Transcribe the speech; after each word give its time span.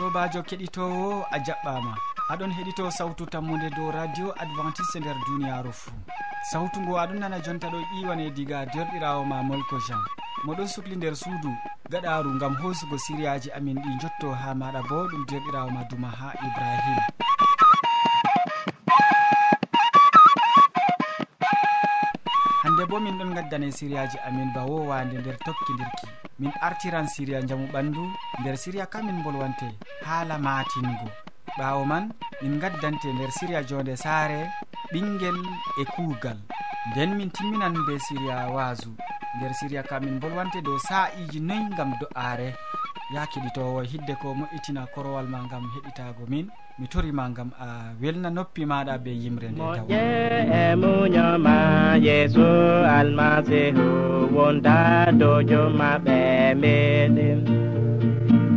sobajo 0.00 0.40
keɗitowo 0.48 1.24
a 1.34 1.36
jaɓɓama. 1.46 1.92
Aɗon 2.32 2.52
heɗito 2.56 2.90
sawtu 2.90 3.26
tammude 3.32 3.68
dow 3.76 3.90
radio 3.92 4.32
adventiste 4.42 4.98
nder 5.00 5.16
duniyaru 5.26 5.72
fou 5.72 5.92
sawtu 6.50 6.80
ngo 6.80 6.94
aɗon 7.02 7.18
nana 7.20 7.38
jonta 7.44 7.68
ɗo 7.72 7.78
iwane 8.00 8.30
diga 8.36 8.64
derɗirawo 8.72 9.24
ma 9.30 9.42
molko 9.42 9.76
jean. 9.86 10.00
Moɗon 10.46 10.68
sukli 10.72 10.96
nder 10.96 11.14
suudu 11.16 11.50
gaɗaru 11.92 12.38
gam 12.40 12.54
hosugo 12.62 12.96
siriyaji 13.04 13.50
amin 13.52 13.76
ɗi 13.84 13.90
jotto 14.00 14.32
ha 14.40 14.54
maɗa 14.54 14.80
bo 14.88 15.04
ɗum 15.10 15.22
derɗirawo 15.28 15.70
ma 15.70 15.82
duma 15.90 16.08
ha 16.08 16.28
ibrahima 16.46 17.04
bo 22.90 22.98
min 23.00 23.18
ɗon 23.18 23.34
gaddane 23.34 23.70
siriyaji 23.72 24.18
amin 24.26 24.50
ba 24.54 24.62
wowande 24.66 25.14
nder 25.18 25.36
tokkidirki 25.46 26.06
min 26.40 26.50
artiran 26.60 27.06
siriya 27.06 27.42
jamu 27.46 27.66
ɓandu 27.72 28.02
nder 28.40 28.56
siriya 28.56 28.86
kamin 28.86 29.22
bolwante 29.22 29.66
haala 30.06 30.38
matingo 30.38 31.06
ɓawo 31.58 31.84
man 31.86 32.10
min 32.42 32.58
gaddante 32.58 33.06
nder 33.14 33.30
siriya 33.30 33.62
jonde 33.62 33.96
saare 33.96 34.50
ɓinguel 34.92 35.38
e 35.80 35.84
kuugal. 35.94 36.38
Nden 36.90 37.10
min 37.16 37.30
timminan 37.30 37.74
be 37.86 37.94
siriya 37.98 38.48
waasu 38.54 38.90
nder 39.36 39.52
siriya 39.54 39.82
kamin 39.82 40.18
bolwante 40.20 40.58
dow 40.62 40.78
sa'iji 40.78 41.40
noyi 41.40 41.68
gam 41.76 41.90
do'aare. 42.00 42.54
ya 43.14 43.22
keɗitowo 43.26 43.80
hidde 43.90 44.14
ko 44.22 44.28
moƴƴitina 44.38 44.82
korowal 44.94 45.26
ma 45.32 45.40
gam 45.50 45.64
heɗitago 45.74 46.24
min. 46.30 46.46
Mi 46.78 46.86
torima 46.86 47.28
gam 47.36 47.50
a 47.60 47.92
welna 48.00 48.30
noppi 48.30 48.62
maɗa 48.70 48.94
be 49.04 49.10
yimre 49.22 49.48
nde 49.50 49.60
moƴƴe 49.60 50.02
e 50.60 50.64
muñoma 50.80 51.56
yeeso 52.06 52.48
almasihu 52.96 53.86
wonda 54.34 54.76
dojo 55.20 55.62
maɓɓe 55.78 56.18
meɗen. 56.62 57.40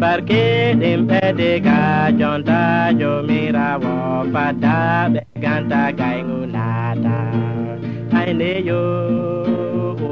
Barkeɗen 0.01 0.99
ɓede 1.09 1.49
ka 1.65 1.79
jonta 2.19 2.59
jomirawo 2.99 3.93
fadda 4.33 4.75
ɓe 5.13 5.21
ganta 5.43 5.81
kaygunata 5.99 7.15
ayneyo 8.23 8.83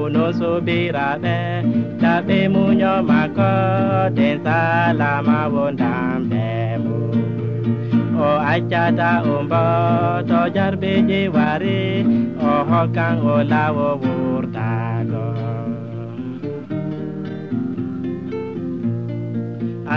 uno 0.02 0.26
sobiraɓe. 0.40 1.38
Taɓe 2.02 2.38
muño 2.53 2.94
makko 3.09 3.52
ten 4.18 4.36
salama 4.45 5.38
wo 5.53 5.64
ndamɓe 5.76 6.45
mu. 6.84 6.98
O 8.28 8.30
accata 8.53 9.12
umbo 9.34 9.64
to 10.30 10.40
jarbeji 10.56 11.22
wari 11.36 11.81
o 12.52 12.53
hokkan 12.70 13.16
o 13.34 13.36
lawo 13.52 13.88
wurtago. 14.02 15.25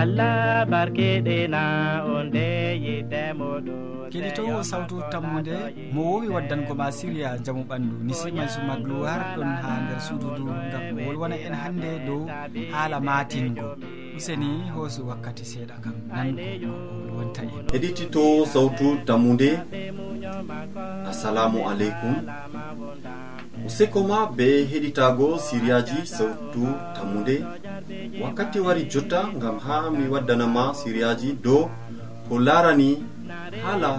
Allah 0.01 0.67
barkeɗena 0.71 1.65
onde 2.17 2.49
yidde 2.85 3.25
muɗum 3.39 3.94
keɗitowo 4.15 4.63
sawtu 4.71 4.97
tammude 5.13 5.57
mo 5.93 6.03
wowi 6.11 6.29
waddankoma 6.35 6.87
siriya 6.99 7.31
jaamu 7.45 7.63
ɓandu. 7.71 7.97
Nisimay 8.07 8.49
suma 8.55 8.75
glo 8.83 8.97
har 9.11 9.23
ɗon 9.37 9.51
ha 9.63 9.71
nder 9.85 10.01
suudu 10.07 10.29
du 10.37 10.45
gam 10.73 10.85
wolwona 11.07 11.37
en 11.47 11.55
hande 11.63 11.91
dow 12.07 12.23
haala 12.73 12.99
matingo 13.09 13.67
useni 14.17 14.49
hoosu 14.75 15.01
wakkati 15.09 15.45
seeɗa 15.51 15.77
kam. 15.85 15.95
Nango 16.09 16.43
wolwonta 17.07 17.43
en. 17.43 17.51
Heɗititowo 17.73 18.47
sawtu 18.55 18.87
tammude 19.07 19.51
assalamu 21.11 21.59
aleykum. 21.71 22.15
useko 23.67 24.01
ma 24.11 24.19
be 24.37 24.47
heɗitago 24.71 25.27
siriyaji 25.47 25.99
sawtu 26.17 26.63
tammude. 26.95 27.37
wakkati 28.23 28.59
wari 28.67 28.83
jotta 28.93 29.21
gam 29.43 29.57
ha 29.67 29.77
mi 29.97 30.05
waddanama 30.15 30.65
siriyaji 30.79 31.29
dow 31.45 31.63
ko 32.29 32.35
larani 32.47 32.91
hala 33.63 33.91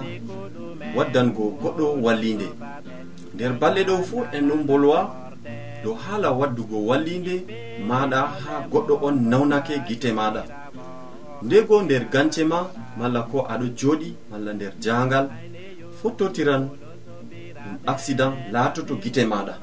waddango 0.95 1.45
goɗɗo 1.61 1.85
wallinde. 2.05 2.47
Nder 3.33 3.51
balɗe 3.61 3.81
ɗo 3.89 3.95
fuu 4.07 4.23
en 4.35 4.43
ɗon 4.49 4.61
bolwa 4.69 4.99
dow 5.83 5.95
hala 6.03 6.29
waddugo 6.39 6.77
wallinde 6.89 7.35
maɗa 7.89 8.19
ha 8.41 8.53
goɗɗo 8.71 8.93
on 9.07 9.15
nawnake 9.31 9.75
gite 9.87 10.09
maɗa. 10.19 10.41
Ndego 11.45 11.75
nder 11.85 12.03
gance 12.13 12.41
ma 12.51 12.59
malla 12.97 13.21
ko 13.31 13.37
aɗo 13.53 13.65
joɗi 13.79 14.09
malla 14.31 14.51
nder 14.53 14.73
jangal 14.83 15.25
fottotiran 15.99 16.63
ɗum 17.63 17.75
accident 17.91 18.33
latoto 18.53 18.93
gite 19.03 19.23
maɗa. 19.31 19.53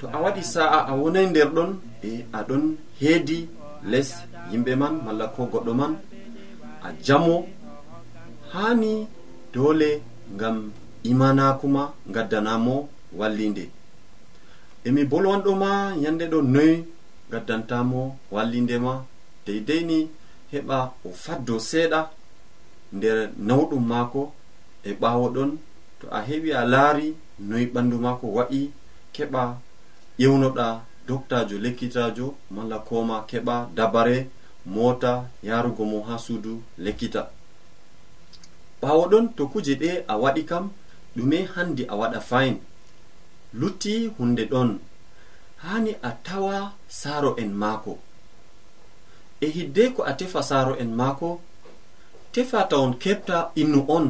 To 0.00 0.04
a 0.14 0.18
waɗi 0.24 0.42
sa'a 0.54 0.78
a 0.90 0.92
wonai 1.00 1.26
nder 1.30 1.48
ɗon 1.56 1.70
e 2.08 2.10
aɗon 2.38 2.64
heedi 3.00 3.38
les 3.92 4.08
yimɓe 4.50 4.72
man 4.80 4.94
malla 5.04 5.26
ko 5.34 5.40
goɗɗo 5.52 5.72
man 5.80 5.92
a 6.86 6.88
jamo 7.06 7.34
hani 8.56 9.08
dole 9.54 9.90
ngam 10.34 10.72
imanakuma 11.10 11.82
gaddanamo 12.14 12.76
wallinde. 13.18 13.64
Emi 14.86 15.02
bolwanɗo 15.10 15.50
ma 15.62 15.70
yande 16.02 16.24
ɗo 16.32 16.38
noyi 16.54 16.74
gaddantamo 17.32 18.00
wallinde 18.34 18.76
ma. 18.84 18.94
Deidei 19.46 19.82
ni 19.90 19.98
heɓa 20.52 20.78
o 21.06 21.10
faddo 21.24 21.54
seeɗa 21.68 22.00
nder 22.96 23.18
nawɗum 23.48 23.84
maako 23.92 24.22
e 24.88 24.90
ɓawo 25.00 25.26
ɗon. 25.34 25.50
To 26.00 26.06
a 26.10 26.20
heɓi 26.28 26.50
a 26.60 26.62
laari 26.72 27.08
noyi 27.48 27.64
ɓandu 27.74 27.96
maako 28.04 28.26
wa'i 28.36 28.60
keɓa 29.14 29.42
ƴewnoɗa 30.20 30.66
doktajo 31.08 31.56
lekkitajo 31.64 32.26
malla 32.54 32.78
koma 32.88 33.16
keɓa 33.30 33.54
dabare 33.76 34.16
mota 34.74 35.12
yarugo 35.48 35.84
mo 35.90 35.98
ha 36.08 36.14
suudu 36.24 36.52
lekkita. 36.84 37.22
ɓawo 38.86 39.04
ɗon 39.12 39.24
to 39.36 39.42
kuje 39.52 39.74
ɗe 39.82 39.90
a 40.12 40.14
waɗi 40.22 40.42
kam 40.50 40.64
ɗume 41.16 41.38
handi 41.54 41.82
a 41.92 41.94
waɗa 42.00 42.20
fayin 42.28 42.56
lutti 43.60 43.92
hunde 44.16 44.44
ɗon. 44.52 44.70
Hani 45.64 45.92
a 46.08 46.10
tawa 46.26 46.56
saaro 47.00 47.30
en 47.42 47.50
maako. 47.62 47.92
E 49.44 49.46
hidde 49.54 49.82
ko 49.94 50.00
a 50.10 50.12
tefa 50.18 50.40
saaro 50.50 50.72
en 50.82 50.90
maako 51.00 51.28
tefa 52.32 52.58
tawon 52.70 52.92
keɓta 53.02 53.36
innu 53.60 53.80
on. 53.96 54.06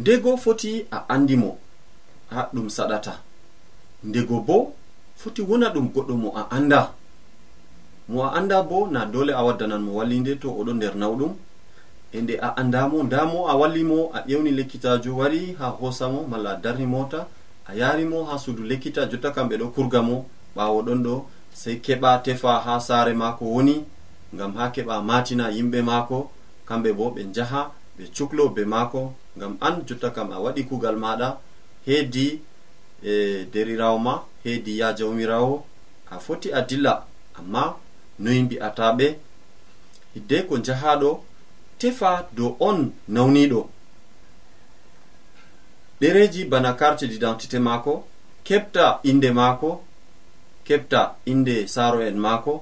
Ndego 0.00 0.30
foti 0.44 0.72
a 0.96 0.98
andi 1.14 1.36
mo 1.42 1.50
ha 2.30 2.40
ɗum 2.54 2.68
saɗata. 2.76 3.14
Ndego 4.08 4.36
bo 4.48 4.56
foti 5.20 5.42
wona 5.48 5.66
ɗum 5.74 5.86
goɗɗo 5.94 6.14
mo 6.22 6.28
a 6.40 6.42
anda. 6.56 6.80
Mo 8.08 8.18
a 8.26 8.28
anda 8.38 8.56
bo 8.68 8.78
na 8.94 9.00
dole 9.12 9.32
a 9.40 9.42
waddanan 9.46 9.82
mo 9.86 9.90
wallinde 9.98 10.32
to 10.42 10.48
oɗo 10.60 10.72
nder 10.74 10.94
nawɗum. 11.02 11.32
e 12.12 12.20
nde 12.22 12.38
a 12.40 12.56
andamo 12.56 13.02
ndamo 13.02 13.48
a 13.50 13.54
wallimo 13.56 14.10
a 14.14 14.20
ƴewni 14.28 14.50
lekkitajo 14.50 15.16
wari 15.16 15.56
ha 15.58 15.66
hosamo 15.68 16.26
malla 16.30 16.50
a 16.50 16.56
darni 16.56 16.86
mota 16.86 17.26
a 17.66 17.74
yarimo 17.74 18.24
ha 18.24 18.38
suudu 18.38 18.62
lekkita 18.62 19.06
jotta 19.06 19.30
kamɓe 19.30 19.56
ɗo 19.60 19.66
kurga 19.74 20.02
mo 20.02 20.26
ɓawo 20.56 20.82
ɗon 20.86 21.02
ɗo 21.06 21.14
sei 21.52 21.76
keɓa 21.84 22.22
tefa 22.24 22.60
ha 22.64 22.80
saare 22.80 23.12
mako 23.14 23.44
woni 23.44 23.84
ngam 24.34 24.52
ha 24.56 24.64
keɓa 24.74 25.02
matina 25.02 25.50
yimɓe 25.56 25.82
mako 25.82 26.30
kamɓe 26.68 26.92
bo 26.92 27.10
ɓe 27.14 27.22
jaha 27.34 27.70
ɓe 27.98 28.04
cuklo 28.16 28.48
be 28.54 28.64
mako 28.64 29.14
ngam 29.36 29.56
an 29.60 29.74
jotta 29.86 30.10
kam 30.10 30.32
a 30.32 30.38
waɗi 30.44 30.62
kugal 30.68 30.96
maɗa. 30.96 31.28
Heedi 31.86 32.40
e 33.02 33.44
derirawo 33.52 33.98
ma 33.98 34.14
heedi 34.44 34.78
ya 34.78 34.92
jawmirawo 34.92 35.64
a 36.10 36.18
foti 36.18 36.48
a 36.52 36.60
dilla. 36.62 37.04
Amma 37.38 37.74
noyi 38.18 38.42
mbi'ataɓe 38.42 39.06
hidde 40.14 40.36
ko 40.48 40.54
jahaɗo 40.58 41.10
tefa 41.82 42.12
dow 42.36 42.50
on 42.68 42.78
nawniɗo. 43.14 43.60
Ɗereji 46.00 46.44
bana 46.50 46.70
carte 46.80 47.04
d'identité 47.10 47.58
maako 47.58 47.92
keɓta 48.46 48.84
inde 49.10 49.28
maako 49.38 49.70
keɓta 50.66 51.00
inde 51.32 51.54
saro 51.74 51.98
en 52.08 52.16
maako 52.24 52.52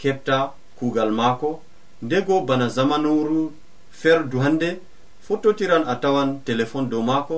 keɓta 0.00 0.36
kugal 0.78 1.10
maako 1.20 1.50
ndego 2.02 2.34
bana 2.48 2.66
zamanuru 2.76 3.40
ferdu 4.00 4.36
hande 4.44 4.68
fottotiran 5.26 5.84
a 5.92 5.94
tawan 6.02 6.30
téléphone 6.46 6.88
dow 6.92 7.02
maako 7.10 7.36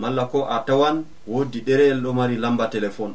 malla 0.00 0.24
ko 0.32 0.38
a 0.54 0.58
tawan 0.68 0.96
woodi 1.32 1.60
ɗereyel 1.66 2.00
ɗo 2.04 2.10
mari 2.18 2.36
lamba 2.44 2.64
téléphone 2.74 3.14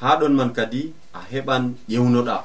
haa 0.00 0.16
ɗon 0.20 0.34
man 0.38 0.50
kadi 0.56 0.82
a 1.18 1.20
heɓan 1.32 1.64
ƴewnoɗa 1.90 2.36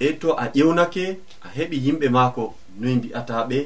e 0.00 0.12
to 0.20 0.28
a 0.42 0.44
ƴewnake 0.54 1.04
a 1.46 1.48
heɓi 1.56 1.76
yimɓe 1.84 2.06
maako 2.16 2.44
noyi 2.78 2.94
mbi'ataɓe 2.98 3.58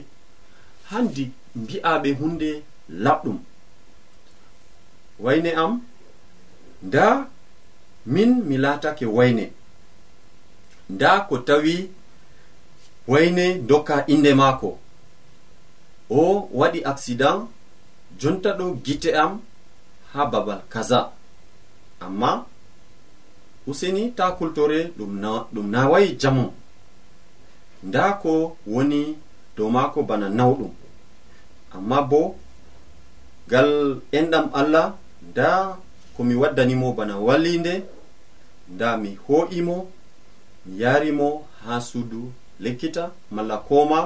handi 0.91 1.25
mbi'aɓe 1.61 2.09
hunde 2.19 2.51
laɓɗum. 3.05 3.39
Wayne 5.25 5.51
am 5.63 5.73
nda 6.87 7.07
min 8.07 8.31
mi 8.49 8.57
laatake 8.65 9.07
wayne. 9.17 9.45
Nda 10.91 11.11
ko 11.29 11.39
tawi 11.39 11.91
wayne 13.09 13.45
dokka 13.69 14.05
inde 14.07 14.35
maako. 14.35 14.79
O 16.11 16.49
waɗi 16.59 16.81
accident 16.85 17.49
jonta 18.21 18.51
ɗo 18.59 18.65
gite 18.85 19.11
am 19.23 19.33
ha 20.13 20.27
babal 20.33 20.61
kaza. 20.73 21.01
Amma 22.01 22.47
useni 23.67 24.03
ta 24.17 24.27
kultore 24.39 24.79
ɗum 24.99 25.67
nawayi 25.75 26.17
jamo 26.21 26.47
nda 27.87 28.05
ko 28.23 28.57
woni 28.67 29.03
dow 29.57 29.69
maako 29.75 30.03
bana 30.09 30.29
nawɗum. 30.39 30.73
Amma 31.75 31.99
bo 32.11 32.21
gal 33.51 33.71
enɗam 34.19 34.47
allah 34.61 34.87
nda 35.29 35.49
komi 36.17 36.35
waddanimo 36.43 36.89
bana 36.99 37.15
wallinde 37.27 37.75
nda 38.75 38.89
mi 39.03 39.11
ho'imo 39.27 39.77
mi 40.67 40.73
yarimo 40.83 41.29
ha 41.63 41.81
suudu 41.89 42.21
lekkita 42.63 43.05
malla 43.35 43.57
koma 43.69 44.01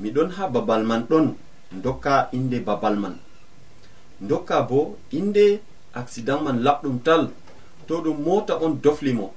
miɗon 0.00 0.28
ha 0.36 0.42
babal 0.54 0.82
man 0.90 1.02
ɗon 1.10 1.26
dokka 1.84 2.14
inde 2.36 2.58
babal 2.68 2.96
man. 3.02 3.14
Dokka 4.28 4.56
bo 4.68 4.80
inde 5.18 5.46
accident 6.00 6.40
man 6.44 6.56
laɓɗum 6.66 6.96
tal. 7.06 7.22
to 7.90 8.00
ɗum 8.02 8.22
mota 8.24 8.54
on 8.56 8.80
doflimo. 8.82 9.32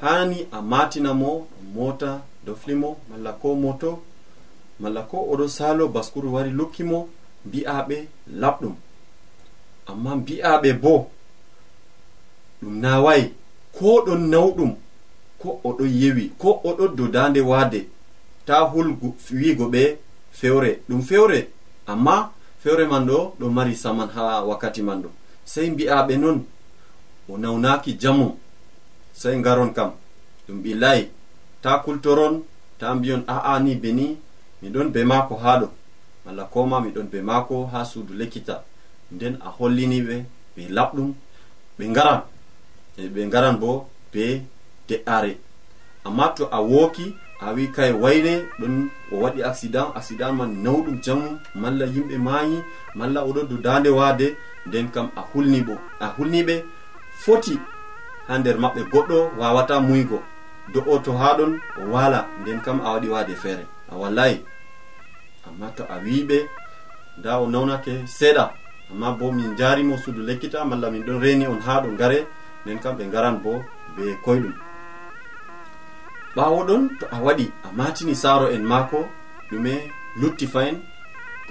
Hani 0.00 0.46
a 0.52 0.60
matinamo 0.62 1.46
mota 1.74 2.22
doflimo 2.46 2.96
malla 3.10 3.32
ko 3.32 3.54
moto 3.54 4.02
malla 4.80 5.02
ko 5.02 5.16
oɗo 5.32 5.48
salo 5.48 5.88
baskuru 5.88 6.34
wari 6.34 6.50
lukkimo 6.50 7.08
mbi'aɓe 7.46 7.96
laɓɗum. 8.40 8.74
Amma 9.86 10.16
mbi'aɓe 10.16 10.70
bo 10.82 11.10
ɗum 12.62 12.74
nawayi 12.82 13.24
ko 13.78 13.88
ɗon 14.06 14.22
nawɗum 14.32 14.72
ko 15.40 15.48
oɗo 15.68 15.84
yewi 16.00 16.24
ko 16.38 16.60
oɗo 16.68 16.84
dodande 16.96 17.40
waade 17.40 17.80
ta 18.46 18.54
hulgu 18.70 19.08
wigo 19.40 19.66
ɓe 19.74 19.82
fewre 20.38 20.70
ɗum 20.88 21.02
fewre 21.08 21.38
amma 21.86 22.32
fewre 22.62 22.84
man 22.90 23.06
ɗo 23.06 23.18
ɗo 23.38 23.46
mari 23.56 23.74
saman 23.76 24.08
ha 24.14 24.42
wakkati 24.48 24.82
man 24.82 25.02
ɗo. 25.02 25.08
Sei 25.44 25.70
mbi'aɓe 25.70 26.16
non 26.16 26.38
o 27.32 27.38
nawnaki 27.38 27.92
jamu 28.02 28.38
sey 29.12 29.36
ngaron 29.38 29.72
kam. 29.76 29.90
Ɗum 30.46 30.58
ɓillayi 30.62 31.02
ta 31.62 31.70
kultoron 31.84 32.34
ta 32.78 32.94
mbiyon 32.94 33.22
a'a 33.34 33.52
ni 33.64 33.72
beni 33.82 34.06
miɗon 34.62 34.88
be 34.94 35.00
maako 35.10 35.34
haa 35.42 35.58
ɗo. 35.60 35.68
Malla 36.24 36.44
koma 36.52 36.76
miɗon 36.84 37.06
be 37.12 37.18
maako 37.28 37.54
haa 37.72 37.84
suudu 37.90 38.12
lekkita 38.20 38.54
nden 39.14 39.34
a 39.46 39.48
holliniɓe 39.58 40.16
ɓe 40.56 40.62
laɓɗum 40.76 41.08
ɓe 41.78 41.84
ngaran. 41.92 42.20
E 43.00 43.08
ɓe 43.14 43.20
ngaran 43.28 43.56
bo 43.62 43.70
be 44.12 44.24
de'are 44.88 45.32
amma 46.04 46.28
to 46.36 46.44
a 46.50 46.58
wooki 46.70 47.06
a 47.40 47.52
wi 47.54 47.64
kay 47.76 47.92
wayre 48.02 48.34
ɗon 48.60 48.74
o 49.12 49.16
waɗi 49.22 49.40
accident 49.50 49.88
accident 49.98 50.32
man 50.38 50.50
nawɗum 50.64 50.96
jamu 51.04 51.28
malla 51.54 51.86
yimɓe 51.94 52.16
maayi 52.26 52.56
malla 52.94 53.20
oɗo 53.28 53.42
do 53.50 53.56
dande 53.56 53.88
waade 53.98 54.26
nden 54.66 54.86
kam 54.94 55.06
a 55.16 55.22
hulniɓo 55.32 55.74
a 56.00 56.06
hulniɓe 56.16 56.54
foti 57.24 57.54
ha 58.28 58.38
nder 58.38 58.56
maɓɓe. 58.62 58.80
Goɗɗo 58.92 59.18
wawata 59.38 59.80
muygo. 59.80 60.18
Do'o 60.72 60.98
to 61.04 61.12
haɗon 61.20 61.52
o 61.80 61.82
wala. 61.94 62.20
Nden 62.40 62.60
kam 62.64 62.80
a 62.80 62.88
waɗi 62.94 63.08
wade 63.14 63.34
feere 63.42 63.64
a 63.92 63.94
wallayi 63.96 64.44
amma 65.46 65.66
to 65.76 65.82
a 65.94 65.96
wiɓe 66.04 66.38
nda 67.18 67.30
o 67.42 67.46
nawnake 67.52 67.92
seeɗa. 68.06 68.44
Amma 68.90 69.12
bo 69.18 69.32
min 69.32 69.56
jarimo 69.58 69.96
suudu 70.02 70.22
lekkita 70.28 70.64
malla 70.64 70.90
min 70.90 71.02
ɗon 71.06 71.20
reni 71.20 71.46
on 71.46 71.60
ha 71.66 71.80
ɗo 71.82 71.88
ngare 71.92 72.18
nden 72.64 72.78
kam 72.82 72.96
ɓe 72.98 73.04
ngaran 73.06 73.36
bo 73.42 73.52
be 73.96 74.04
koyɗum. 74.24 74.54
Ɓawo 76.36 76.58
ɗon 76.68 76.82
to 76.98 77.06
a 77.10 77.18
waɗi 77.26 77.46
a 77.64 77.68
matini 77.78 78.14
saaro 78.14 78.46
en 78.50 78.64
maako. 78.64 79.08
Ɗume 79.50 79.72
lutti 80.20 80.46
fayin 80.46 80.78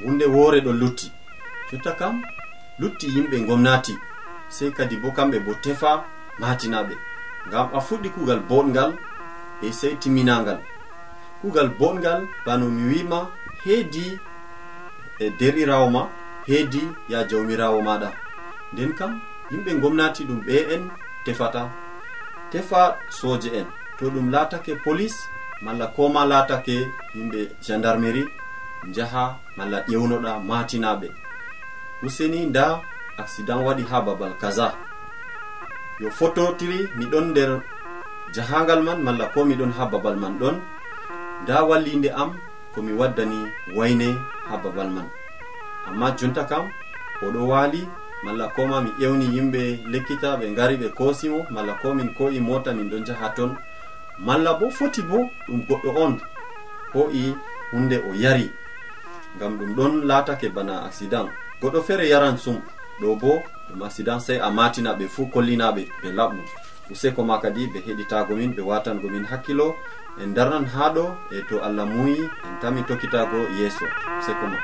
hunde 0.03 0.25
woore 0.25 0.59
ɗo 0.65 0.71
lutti. 0.81 1.07
Jotta 1.69 1.91
kam 1.99 2.15
lutti 2.79 3.07
yimɓe 3.15 3.37
gomnati. 3.47 3.93
sei 4.55 4.71
kadi 4.77 4.95
bo 5.01 5.09
kamɓe 5.17 5.37
bo 5.45 5.51
tefa 5.63 5.91
matinaɓe 6.41 6.95
ngam 7.47 7.67
a 7.77 7.79
fuɗɗi 7.87 8.09
kugal 8.15 8.41
boɗgal 8.49 8.91
e 9.65 9.67
sei 9.79 9.95
timminangal 10.01 10.59
kugal 11.41 11.69
boɗgal 11.79 12.21
bano 12.45 12.65
mi 12.75 12.83
wima 12.91 13.19
heedi 13.63 14.05
e 15.23 15.25
derɗirawo 15.39 15.87
ma 15.95 16.01
heedi 16.47 16.81
ya 17.11 17.19
jawmirawo 17.29 17.79
maɗa 17.87 18.09
nden 18.73 18.91
kam 18.99 19.11
yimɓe 19.51 19.71
gomnati 19.81 20.21
ɗum 20.27 20.39
ɓe 20.47 20.55
en 20.73 20.83
tefata. 21.25 21.61
Tefa 22.51 22.97
soje 23.09 23.49
en 23.59 23.67
to 23.97 24.05
ɗum 24.09 24.31
latake 24.31 24.75
police 24.83 25.17
malla 25.61 25.87
koma 25.95 26.25
latake 26.25 26.75
yimɓe 27.15 27.39
gendarmerie 27.65 28.25
jaha 28.95 29.23
malla 29.57 29.77
ƴewnoɗa 29.89 30.31
matinaɓe 30.49 31.07
useni 32.05 32.39
nda 32.45 32.81
accident 33.17 33.61
waɗi 33.65 33.83
ha 33.89 34.01
babal 34.01 34.33
kaza. 34.41 34.73
Yo 35.99 36.09
fototiri 36.09 36.89
miɗon 36.97 37.25
nder 37.31 37.61
jahangal 38.33 38.81
man 38.83 39.03
malla 39.03 39.25
ko 39.33 39.45
miɗon 39.45 39.71
ha 39.77 39.85
babal 39.85 40.15
man 40.15 40.39
ɗon. 40.39 40.55
Nda 41.43 41.63
wallinde 41.63 42.09
am 42.21 42.31
komi 42.73 42.93
waddani 42.93 43.39
wayne 43.75 44.15
ha 44.49 44.57
babal 44.57 44.89
man. 44.89 45.07
Amma 45.87 46.11
jonta 46.17 46.43
kam 46.43 46.65
oɗo 47.25 47.47
waali 47.47 47.87
malla 48.23 48.47
koma 48.55 48.81
mi 48.81 48.89
ƴewni 48.99 49.25
yimɓe 49.35 49.61
lekkita 49.91 50.37
ɓe 50.39 50.45
ngari 50.51 50.75
ɓe 50.77 50.87
koosimo 50.97 51.45
malla 51.49 51.73
ko 51.81 51.93
min 51.93 52.13
ko'i 52.17 52.39
mota 52.39 52.73
min 52.73 52.89
ɗon 52.89 53.05
jaha 53.05 53.29
ton. 53.35 53.55
Malla 54.19 54.53
bo 54.53 54.69
foti 54.69 55.01
bo 55.01 55.17
ɗum 55.47 55.65
goɗɗo 55.67 55.89
on 56.03 56.13
ho'i 56.93 57.35
hunde 57.71 57.97
o 58.09 58.13
yari. 58.13 58.51
Ngam 59.37 59.57
ɗum 59.59 59.75
ɗon 59.75 59.93
laatake 60.07 60.49
bana 60.49 60.83
accident. 60.85 61.29
Goɗɗo 61.61 61.81
feere 61.83 62.07
yaran 62.09 62.37
sum. 62.37 62.61
ɗo 63.01 63.15
bo 63.21 63.31
ɗum 63.69 63.81
accident 63.87 64.19
sey 64.21 64.39
a 64.39 64.49
matinaɓe 64.57 65.05
fuu 65.13 65.25
kollinaɓe 65.33 65.83
ɓe 66.01 66.09
laɓɗum 66.17 66.45
useko 66.91 67.23
ma 67.23 67.39
kadi 67.43 67.67
ɓe 67.73 67.79
heɗitagomin 67.87 68.51
ɓe 68.55 68.61
watangomin 68.69 69.25
hakkilo. 69.31 69.67
En 70.21 70.33
darnan 70.35 70.65
ha 70.73 70.89
ɗo 70.95 71.05
e 71.31 71.41
to 71.49 71.55
allah 71.63 71.85
muyi 71.85 72.19
en 72.47 72.55
tami 72.61 72.81
tokkitago 72.83 73.39
yeeso. 73.57 73.85
Useko 74.19 74.45
ma 74.51 74.59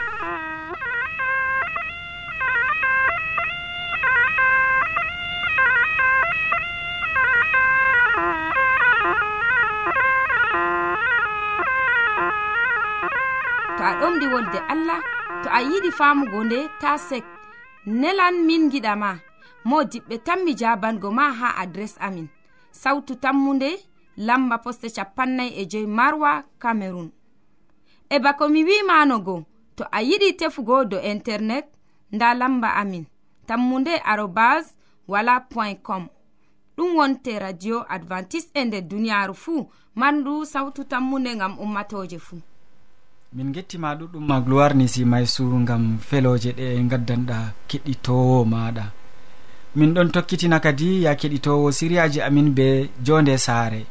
to 13.77 13.83
a 13.89 13.91
ɗomɗi 13.99 14.25
wolde 14.33 14.59
allah 14.73 14.99
to 15.43 15.47
a 15.57 15.59
yiɗi 15.69 15.91
famugo 15.99 16.43
nde 16.43 16.59
ta 16.81 16.97
sek 16.97 17.36
nelan 17.87 18.35
min 18.45 18.69
giɗama 18.71 19.19
mo 19.65 19.83
diɓɓe 19.83 20.15
tan 20.25 20.43
mi 20.45 20.53
jabango 20.59 21.11
ma 21.11 21.31
ha 21.39 21.49
adres 21.61 21.95
amin. 21.99 22.27
Sautu 22.71 23.15
tammunde 23.15 23.69
lamba 24.17 24.57
poste 24.57 24.87
capannay 24.95 25.49
e 25.61 25.65
joyi 25.71 25.87
marwa 25.87 26.44
camerun 26.59 27.09
e 28.09 28.19
bako 28.19 28.49
mi 28.49 28.63
wimanogo 28.63 29.45
to 29.75 29.83
a 29.91 29.99
yiɗi 30.01 30.37
tefugo 30.39 30.85
do 30.85 30.97
internet 31.01 31.65
nda 32.11 32.33
lamba 32.33 32.69
amin. 32.75 33.06
Tammunde 33.47 33.94
arobas 34.03 34.75
wala 35.07 35.39
point 35.39 35.81
com. 35.83 36.07
Ɗum 36.77 36.95
wonte 36.97 37.39
radio 37.39 37.85
advantice 37.89 38.49
e 38.53 38.65
nder 38.65 38.81
duniyaaru 38.81 39.33
fuu 39.33 39.69
mandu 39.95 40.45
sawtu 40.45 40.83
tammunde 40.83 41.35
ngam 41.35 41.59
ummatoje 41.59 42.19
fuu. 42.19 42.41
min 43.33 43.51
gettima 43.51 43.95
ɗuɗɗum 43.95 44.23
ma 44.27 44.39
gloire 44.39 44.73
ni 44.73 44.87
maysu 45.05 45.43
gam 45.67 45.97
feloje 45.99 46.51
ɗe 46.57 46.65
gaddanɗa 46.91 47.37
keɗitowo 47.67 48.45
maɗa 48.45 48.85
min 49.75 49.93
ɗon 49.93 50.09
tokkitina 50.13 50.59
kadi 50.59 51.03
ya 51.03 51.11
keɗitowo 51.19 51.71
siriyaji 51.71 52.19
amin 52.21 52.49
be 52.57 52.89
jonde 53.05 53.37
saare. 53.37 53.81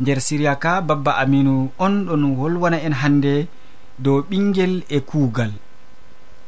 Nder 0.00 0.20
siriya 0.20 0.56
ka 0.56 0.80
babba 0.82 1.12
aminu 1.22 1.70
on 1.78 1.94
ɗon 2.08 2.24
wolwana 2.38 2.78
en 2.86 2.92
hande 2.92 3.46
dow 3.98 4.18
ɓingel 4.28 4.82
e 4.88 4.98
kuugal. 5.00 5.52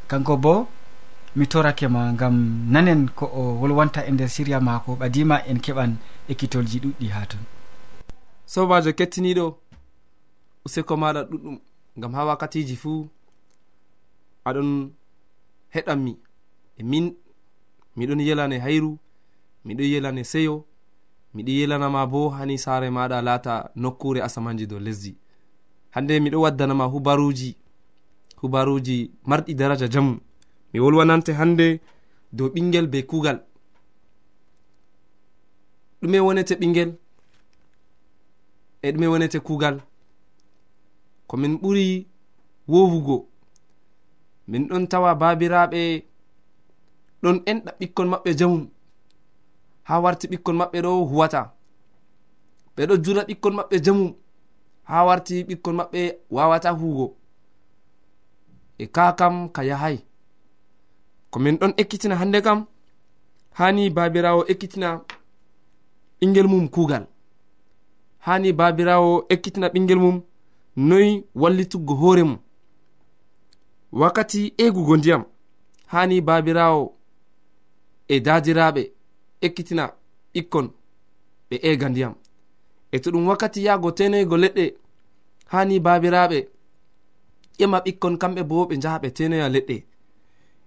Kanko 0.09 0.37
bo 0.37 0.67
mi 1.35 1.45
torake 1.47 1.87
ma 1.87 2.11
gam 2.19 2.35
nanen 2.73 3.09
ko 3.15 3.25
o 3.25 3.41
wolwanta 3.61 4.05
e 4.07 4.11
nder 4.11 4.29
siriya 4.29 4.59
maako 4.59 4.95
ɓadima 4.99 5.35
en 5.49 5.59
keɓan 5.65 5.91
ekkitolji 6.31 6.77
ɗuɗɗi 6.83 7.07
ha 7.13 7.25
ton. 7.25 7.43
Sobajo 8.45 8.91
kettiniɗo 8.97 9.45
useko 10.65 10.93
maɗa 10.97 11.21
ɗuɗɗum. 11.31 11.57
gam 11.97 12.13
ha 12.13 12.25
wakkatiji 12.25 12.75
fuu 12.75 13.07
aɗon 14.45 14.91
heɗanmi 15.73 16.17
e 16.77 16.83
min. 16.83 17.15
Miɗon 17.95 18.19
yelane 18.19 18.57
hayru 18.59 18.97
miɗon 19.65 19.85
yelane 19.93 20.23
seyo 20.23 20.65
miɗon 21.35 21.55
yelanama 21.59 22.05
bo 22.11 22.29
hani 22.29 22.57
saare 22.57 22.89
maɗa 22.89 23.21
laata 23.21 23.69
nokkure 23.75 24.21
asamanji 24.21 24.67
dow 24.67 24.79
lesdi. 24.79 25.15
Hande 25.91 26.19
miɗo 26.19 26.41
waddanama 26.41 26.85
hubaruji 26.85 27.55
hubaruji 28.41 29.11
marɗi 29.25 29.53
daraja 29.55 29.87
jamu 29.87 30.19
mi 30.73 30.79
wolwanante 30.79 31.33
hande 31.33 31.79
dow 32.31 32.47
ɓingel 32.49 32.87
be 32.87 33.01
kugal 33.03 33.39
ɗume 36.01 36.19
wonete 36.19 36.55
ɓingel 36.59 36.89
e 38.81 38.91
ɗume 38.91 39.07
wonete 39.07 39.39
kugal 39.39 39.75
komin 41.33 41.53
ɓuri 41.61 41.85
wowugo 42.71 43.15
min 44.49 44.63
ɗon 44.69 44.83
tawa 44.91 45.11
babiraɓe 45.21 45.81
ɗon 47.21 47.37
enɗa 47.49 47.71
ɓikkon 47.79 48.07
maɓɓe 48.11 48.31
jamum 48.39 48.63
ha 49.87 49.93
warti 50.03 50.25
ɓikkon 50.31 50.55
maɓɓe 50.59 50.77
ɗo 50.85 50.91
huwata. 51.09 51.41
Ɓe 52.75 52.81
ɗo 52.89 52.95
jura 53.03 53.21
ɓikkon 53.27 53.53
maɓɓe 53.57 53.75
jamum 53.85 54.09
ha 54.89 54.97
warti 55.07 55.35
ɓikkon 55.47 55.75
maɓɓe 55.79 56.01
wawata 56.35 56.69
huugo 56.79 57.05
e 58.77 58.85
ka 58.95 59.03
kam 59.19 59.35
ka 59.55 59.61
yahay. 59.69 59.97
Komin 61.31 61.55
ɗon 61.59 61.73
ekkitina 61.81 62.15
hande 62.21 62.39
kam 62.45 62.59
hani 63.57 63.83
babirawo 63.95 64.41
ekkitina 64.51 64.89
ɓingel 66.19 66.47
mum 66.51 66.65
kuugal. 66.73 67.05
Hani 68.25 68.49
babirawo 68.59 69.11
ekkitina 69.33 69.67
ɓingel 69.73 69.99
mum 70.05 70.17
noyi 70.75 71.23
wallituggo 71.35 71.93
hoore 71.95 72.23
mum. 72.23 72.37
Wakkati 73.91 74.53
eegugo 74.57 74.97
ndiyam 74.97 75.23
hani 75.85 76.21
babirawo 76.21 76.93
e 78.07 78.19
dadiraɓe 78.19 78.91
ekkitina 79.41 79.83
ɓikkon 80.33 80.67
ɓe 81.49 81.55
eega 81.67 81.89
ndiyam. 81.89 82.13
E 82.91 82.99
to 82.99 83.11
ɗum 83.11 83.27
wakkati 83.27 83.65
yahgo 83.65 83.91
tenoygo 83.91 84.37
leɗɗe 84.37 84.65
hani 85.45 85.79
babiraɓe 85.79 86.47
ƴema 87.59 87.77
ɓikkon 87.85 88.17
kamɓe 88.21 88.41
bo 88.49 88.65
ɓe 88.69 88.75
njaha 88.77 88.97
ɓe 88.99 89.09
tenoya 89.17 89.49
leɗɗe. 89.49 89.83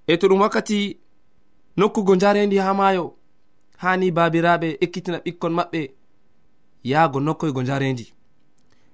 E 0.07 0.17
to 0.17 0.29
ɗum 0.29 0.41
wakkati 0.41 0.99
nokkugo 1.77 2.15
njarendi 2.17 2.57
ha 2.57 2.75
maayo 2.75 3.15
hani 3.77 4.11
babiraɓe 4.11 4.69
ekkitina 4.85 5.19
ɓikkon 5.25 5.53
maɓɓe 5.59 5.81
yahgo 6.85 7.21
nokkoygo 7.21 7.63
njarendi 7.63 8.13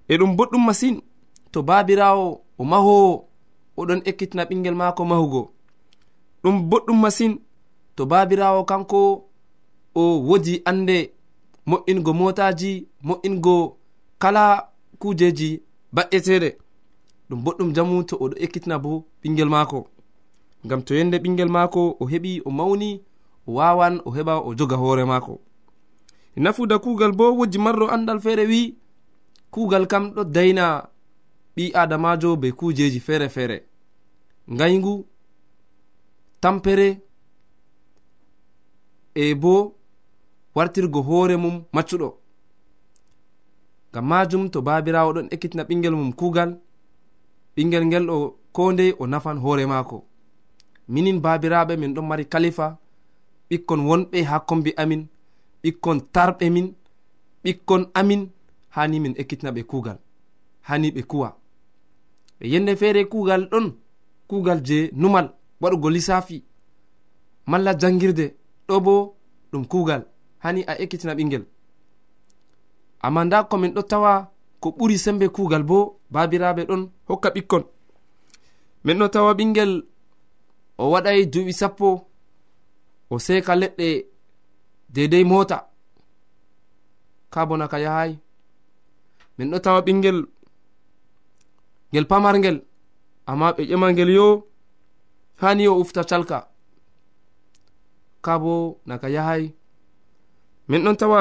e 0.08 0.16
ɗum 0.18 0.36
boɗɗum 0.36 0.64
masin. 0.66 1.00
To 1.52 1.62
babirawo 1.62 2.40
o 2.58 2.64
mahowo 2.64 3.28
oɗon 3.76 4.00
ekkitina 4.04 4.44
ɓingel 4.48 4.74
maako 4.74 5.04
mahugo. 5.04 5.42
Ɗum 6.42 6.56
boɗɗum 6.70 6.98
masin. 7.00 7.32
To 7.96 8.06
babirawo 8.06 8.64
kanko 8.64 9.00
o 9.94 10.02
wodi 10.28 10.62
ande 10.64 11.12
mo'ingo 11.66 12.12
motaji 12.12 12.88
mo'ingo 13.02 13.76
kala 14.18 14.68
kujeji 14.98 15.62
ba'eteɗe 15.92 16.48
ɗum 17.28 17.44
boɗɗum 17.44 17.72
jamu 17.74 18.04
to 18.04 18.16
oɗo 18.16 18.36
ekkitina 18.44 18.78
bo 18.78 19.04
ɓingel 19.22 19.48
maako. 19.48 19.86
Ngam 20.64 20.82
to 20.82 20.94
yende 20.94 21.16
ɓingel 21.18 21.48
maako 21.48 21.96
o 22.00 22.04
heɓi 22.06 22.42
o 22.44 22.50
mawni 22.50 23.00
o 23.46 23.52
wawan 23.54 24.00
o 24.04 24.10
heɓa 24.10 24.34
o 24.46 24.54
joga 24.54 24.76
hoore 24.76 25.04
maako. 25.04 25.40
Nafuda 26.36 26.78
kugal 26.78 27.12
bo 27.12 27.32
woji 27.38 27.58
marro 27.58 27.86
andal 27.90 28.20
feere 28.20 28.46
wi 28.46 28.74
kuugal 29.52 29.86
kam 29.86 30.04
ɗo 30.14 30.22
dayna 30.34 30.64
ɓi 31.56 31.64
adamajo 31.80 32.36
be 32.40 32.48
kujeji 32.58 33.00
feere 33.06 33.28
feere 33.34 33.56
ngayngu 34.54 34.94
tampere 36.42 36.88
e 39.14 39.34
bo 39.42 39.54
wartirgo 40.54 41.00
hoore 41.08 41.36
mum 41.36 41.56
maccuɗo. 41.74 42.08
Ngam 43.90 44.06
majum 44.10 44.42
to 44.52 44.58
babirawo 44.66 45.10
ɗon 45.16 45.28
ekkitina 45.34 45.62
ɓingel 45.68 45.94
mum 46.00 46.12
kuugal 46.18 46.50
ɓingel 47.54 47.84
ngel 47.86 48.04
ɗo 48.10 48.16
ko 48.54 48.62
ndey 48.72 48.90
o 49.00 49.06
nafan 49.06 49.38
hoore 49.42 49.64
maako. 49.66 49.98
Minin 50.92 51.18
babiraɓe 51.24 51.76
min 51.80 51.94
ɗon 51.94 52.06
mari 52.08 52.24
kalifa 52.32 52.66
ɓikkon 53.50 53.80
wonɓe 53.88 54.18
ha 54.28 54.36
kombi 54.48 54.70
amin 54.82 55.02
ɓikkon 55.62 55.98
tarɓe 56.14 56.46
min 56.54 56.66
ɓikkon 57.44 57.82
amin. 58.00 58.22
hani 58.74 59.00
min 59.00 59.14
ekkitina 59.20 59.50
ɓe 59.56 59.62
kugal 59.70 59.98
hani 60.68 60.88
ɓe 60.94 61.02
kuwa. 61.10 61.28
Ɓe 62.38 62.44
yende 62.52 62.72
feere 62.80 63.04
kugal 63.12 63.42
ɗon 63.52 63.66
kugal 64.28 64.60
je 64.66 64.90
numal 65.00 65.26
waɗugo 65.60 65.88
lissafi 65.90 66.44
malla 67.50 67.72
jangirde 67.80 68.26
ɗo 68.68 68.80
bo 68.84 68.94
ɗum 69.50 69.64
kugal 69.72 70.02
hani 70.44 70.60
a 70.70 70.72
ekkitina 70.82 71.14
ɓingel 71.18 71.44
amma 73.06 73.24
nda 73.24 73.38
komin 73.50 73.74
ɗo 73.76 73.82
tawa 73.90 74.12
ko 74.60 74.68
ɓuri 74.78 74.96
sembe 75.04 75.26
kugal 75.36 75.62
bo 75.70 75.78
babiraɓe 76.12 76.62
ɗon 76.68 76.82
hokka 77.08 77.28
ɓikkon. 77.34 77.64
Min 78.84 78.98
ɗo 79.00 79.08
tawa 79.14 79.34
ɓingel 79.38 79.72
o 80.78 80.84
waɗai 80.92 81.26
duuɓi 81.32 81.52
sappo 81.60 81.88
o 83.10 83.18
seeka 83.18 83.52
leɗɗe 83.62 83.88
dedei 84.94 85.24
mota 85.24 85.58
ka 87.32 87.40
bona 87.48 87.66
ka 87.68 87.78
yahay. 87.84 88.12
min 89.42 89.50
ɗo 89.52 89.58
tawa 89.64 89.80
ɓingel 89.86 90.18
ngel 91.90 92.06
pamargel 92.10 92.58
amma 93.30 93.46
ɓe 93.56 93.62
ƴemal 93.70 93.92
ngel 93.92 94.10
yo 94.18 94.26
hani 95.40 95.64
o 95.70 95.74
ufta 95.82 96.02
calka. 96.10 96.38
Ka 98.24 98.32
bo 98.42 98.52
naka 98.88 99.08
yahay 99.16 99.42
min 100.68 100.82
ɗon 100.84 100.96
tawa 101.00 101.20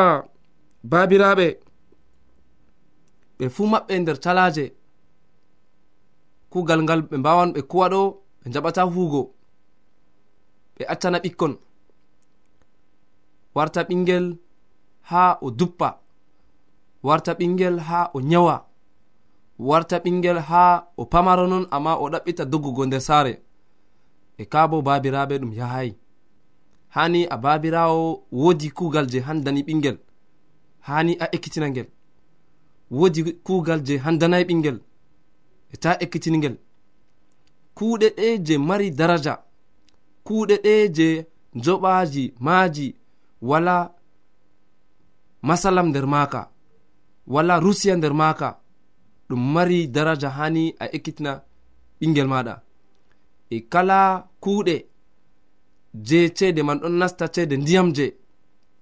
babiraɓe 0.91 1.47
ɓe 3.37 3.45
fuu 3.55 3.65
maɓɓe 3.73 3.93
nder 4.01 4.17
calaje 4.23 4.65
kugal 6.51 6.81
ngal 6.83 7.01
ɓe 7.09 7.15
mbawan 7.21 7.49
ɓe 7.55 7.61
kuwa 7.71 7.85
ɗo 7.93 8.01
ɓe 8.41 8.47
jaɓata 8.53 8.81
huugo. 8.93 9.21
Ɓe 10.75 10.83
accana 10.93 11.17
ɓikkon. 11.23 11.53
Warta 13.55 13.81
ɓingel 13.87 14.25
ha 15.09 15.21
o 15.45 15.49
duppa. 15.59 16.00
warta 17.03 17.33
ɓingel 17.33 17.79
ha 17.79 18.09
o 18.13 18.21
nyawa 18.21 18.65
warta 19.59 19.97
ɓingel 20.03 20.39
ha 20.49 20.87
o 20.97 21.05
pamaro 21.05 21.47
non 21.47 21.65
amma 21.71 21.93
o 21.95 22.09
ɗaɓɓita 22.09 22.45
doggugo 22.45 22.85
nder 22.85 23.01
saare. 23.01 23.33
E 24.37 24.43
ka 24.45 24.67
bo 24.69 24.81
babiraɓe 24.81 25.35
ɗum 25.41 25.53
yahayi 25.59 25.91
hani 26.95 27.25
a 27.25 27.37
babirawo 27.37 28.23
wodi 28.31 28.69
kugal 28.77 29.07
je 29.11 29.19
handani 29.19 29.61
ɓingel 29.67 29.97
hani 30.87 31.13
a 31.19 31.25
ekkitina 31.35 31.67
ngel. 31.69 31.87
Wodi 32.91 33.21
kugal 33.45 33.81
je 33.85 33.97
handanayi 33.97 34.45
ɓingel 34.49 34.77
e 35.73 35.77
ta 35.77 35.91
ekkitingel 36.03 36.55
kuuɗe 37.75 38.07
ɗe 38.17 38.27
je 38.45 38.57
mari 38.57 38.91
daraja 38.91 39.33
kuuɗe 40.25 40.55
ɗe 40.63 40.73
je 40.95 41.07
joɓaji 41.63 42.33
maaji 42.39 42.95
wala 43.41 43.75
masalam 45.41 45.87
nder 45.89 46.07
maaka. 46.07 46.41
wala 47.33 47.59
rusiya 47.65 47.95
nder 47.95 48.13
maka 48.21 48.49
ɗum 49.29 49.41
mari 49.53 49.87
daraja 49.95 50.29
hani 50.37 50.63
a 50.83 50.85
ekkitina 50.95 51.31
ɓingel 51.99 52.27
maɗa 52.33 52.53
e 53.49 53.57
kala 53.71 53.99
kuuɗe 54.43 54.75
je 56.07 56.19
ceede 56.37 56.61
man 56.67 56.79
ɗon 56.81 56.95
nasta 56.99 57.25
ceede 57.35 57.55
ndiyam 57.57 57.87
je 57.95 58.05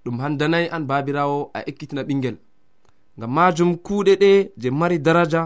ɗum 0.04 0.16
handanayi 0.24 0.68
an 0.76 0.84
babirawo 0.90 1.52
a 1.58 1.60
ekkitina 1.70 2.02
ɓingel 2.08 2.38
ngam 3.18 3.32
majum 3.36 3.72
kuuɗe 3.86 4.14
ɗe 4.22 4.32
je 4.62 4.70
mari 4.80 4.98
daraja 5.06 5.42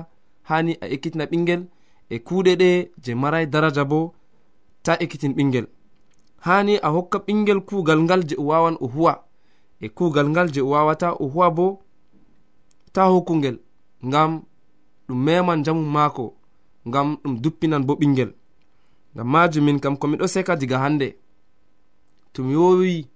hani 0.50 0.74
a 0.84 0.86
ekkitina 0.94 1.26
ɓingel 1.32 1.62
e 2.10 2.20
kuuɗe 2.28 2.52
ɗe 2.62 2.70
je 3.04 3.12
marai 3.22 3.46
daraja 3.54 3.84
bo 3.92 4.14
ta 4.84 4.94
ekkitin 5.04 5.34
ɓingel 5.38 5.66
hani 6.46 6.74
a 6.78 6.90
hokka 6.96 7.18
ɓingel 7.26 7.60
kuugal 7.68 8.00
ngal 8.06 8.22
je 8.30 8.36
o 8.42 8.44
wawan 8.50 8.76
o 8.80 8.88
huwa 8.88 9.14
e 9.82 9.88
kuugal 9.90 10.28
ngal 10.30 10.48
je 10.54 10.62
o 10.62 10.70
wawata 10.74 11.08
o 11.24 11.26
huwa 11.34 11.48
bo 11.58 11.66
ta 12.94 13.04
hokkungel 13.12 13.58
ngam 14.06 14.32
ɗum 15.08 15.20
meman 15.26 15.64
jamu 15.66 15.84
maako 15.96 16.26
ngam 16.88 17.08
ɗum 17.24 17.34
duppinan 17.42 17.84
bo 17.88 17.94
ɓingel 18.00 18.32
ngam 19.14 19.28
majum 19.34 19.66
min 19.66 19.80
kam 19.80 19.96
komiɗo 19.98 20.28
seka 20.34 20.56
diga 20.56 20.78
hande 20.84 21.08
tomi 22.34 22.56
wowi 22.56 23.08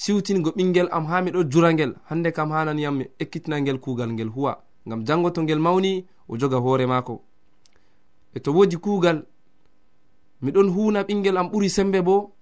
siwtingo 0.00 0.50
ɓingel 0.56 0.88
am 0.96 1.04
ha 1.06 1.22
miɗo 1.24 1.40
jurangel 1.50 1.92
hande 2.08 2.30
kam 2.36 2.50
hananiyam 2.50 2.96
mi 2.98 3.04
ekkitinangel 3.22 3.78
kuugal 3.84 4.10
ngel 4.12 4.28
huwa. 4.28 4.52
Ngam 4.86 5.04
jango 5.06 5.30
to 5.30 5.42
ngel 5.42 5.58
mawni 5.58 6.06
o 6.28 6.36
joga 6.36 6.58
hoore 6.64 6.86
maako. 6.86 7.14
E 8.34 8.38
to 8.40 8.52
wodi 8.52 8.76
kuugal 8.76 9.18
miɗon 10.42 10.68
huna 10.74 11.00
ɓingel 11.02 11.36
am 11.38 11.48
ɓuri 11.52 11.68
sembe 11.70 12.02
bo 12.02 12.32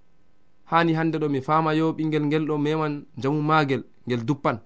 hani 0.65 0.93
hande 0.93 1.17
ɗo 1.17 1.29
mi 1.29 1.41
fama 1.41 1.73
yo 1.73 1.91
ɓingel 1.97 2.25
ngel 2.25 2.45
ɗo 2.47 2.57
meman 2.57 3.05
jamu 3.17 3.41
magel 3.41 3.83
ngel 4.07 4.25
duppan 4.25 4.57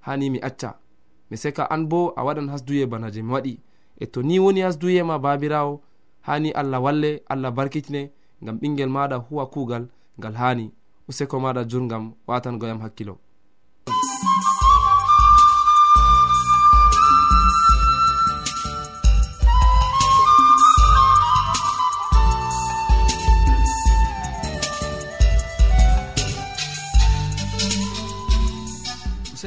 hani 0.00 0.30
mi 0.30 0.38
acca. 0.48 0.83
mi 1.30 1.36
seka 1.36 1.64
an 1.70 1.86
bo 1.88 2.12
a 2.16 2.24
waɗan 2.24 2.48
hasduye 2.50 2.86
bana 2.86 3.10
je 3.10 3.22
mi 3.22 3.32
waɗi. 3.32 3.58
E 4.00 4.06
to 4.06 4.22
ni 4.22 4.38
woni 4.38 4.60
hasduye 4.60 5.02
ma 5.02 5.18
babirawo 5.18 5.80
hani 6.22 6.50
allah 6.52 6.82
walle 6.82 7.22
allah 7.28 7.50
barkitine 7.52 8.10
ngam 8.42 8.58
ɓingel 8.60 8.88
maɗa 8.88 9.16
huwa 9.16 9.46
kugal 9.46 9.88
ngal 10.18 10.34
hani. 10.34 10.72
Useko 11.08 11.40
maɗa 11.40 11.64
jurgam 11.68 12.12
watangoyam 12.26 12.80
hakkilo. 12.80 13.18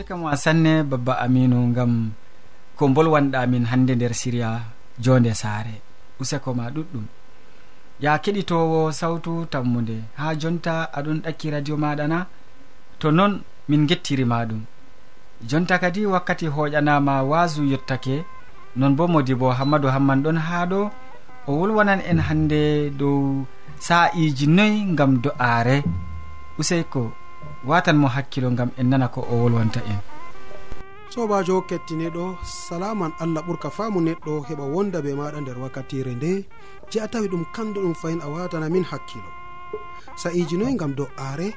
barkama 0.08 0.38
sanne 0.38 0.84
babba 0.88 1.20
aminu 1.20 1.74
gam 1.76 2.12
ko 2.78 2.88
bolwanɗa 2.88 3.48
min 3.52 3.66
hande 3.66 3.96
nder 3.96 4.14
siriya 4.14 4.62
jonde 5.04 5.34
saare. 5.34 5.82
Useko 6.20 6.54
ma 6.54 6.70
ɗuɗɗum. 6.76 7.06
Ya 8.00 8.18
keɗitowo 8.24 8.92
sawtu 8.92 9.46
tammude 9.52 9.98
ha 10.16 10.36
jonta 10.42 10.74
aɗon 10.98 11.20
ɗakki 11.24 11.52
radio 11.52 11.76
maɗa 11.78 12.08
na 12.08 12.20
to 13.00 13.12
noon 13.12 13.44
min 13.70 13.88
gettirima 13.90 14.46
ɗum. 14.50 14.62
Jonta 15.50 15.76
kadi 15.80 16.06
wakkati 16.06 16.48
hoƴanama 16.48 17.24
wasu 17.24 17.62
yettake 17.72 18.24
non 18.76 18.96
bo 18.96 19.08
modi 19.08 19.34
bo 19.36 19.52
hammadou 19.52 19.92
hamman 19.92 20.24
ɗon 20.24 20.38
ha 20.48 20.66
ɗo 20.72 20.82
o 21.48 21.52
wolwanan 21.60 22.02
en 22.10 22.20
hande 22.28 22.90
dow 23.00 23.46
sa'iji 23.80 24.48
noyi 24.48 24.96
gam 24.98 25.20
do'aare. 25.24 25.84
Useyko 26.60 27.12
watan 27.66 27.98
mo 28.02 28.08
hakkilo 28.08 28.50
gam 28.58 28.70
en 28.78 28.88
nana 28.90 29.08
ko 29.08 29.22
o 29.32 29.34
wolwanta 29.42 29.82
en. 29.92 30.00
Sobajo 31.10 31.62
kettineɗo 31.70 32.38
salaman 32.44 33.12
allah 33.24 33.42
ɓurka 33.48 33.70
faamu 33.78 34.00
neɗɗo 34.02 34.34
heɓa 34.48 34.66
wonda 34.74 35.02
be 35.02 35.12
maɗa 35.20 35.42
nder 35.42 35.58
wakkatire 35.64 36.14
nde 36.16 36.32
je 36.92 36.98
a 37.00 37.08
tawi 37.08 37.28
ɗum 37.32 37.44
kandu 37.56 37.82
ɗum 37.84 37.96
fayin 38.02 38.22
a 38.22 38.28
watana 38.34 38.70
min 38.70 38.84
hakkilo. 38.92 39.30
Sa'iji 40.22 40.58
noyi 40.58 40.76
gam 40.78 40.94
do'aare 41.00 41.50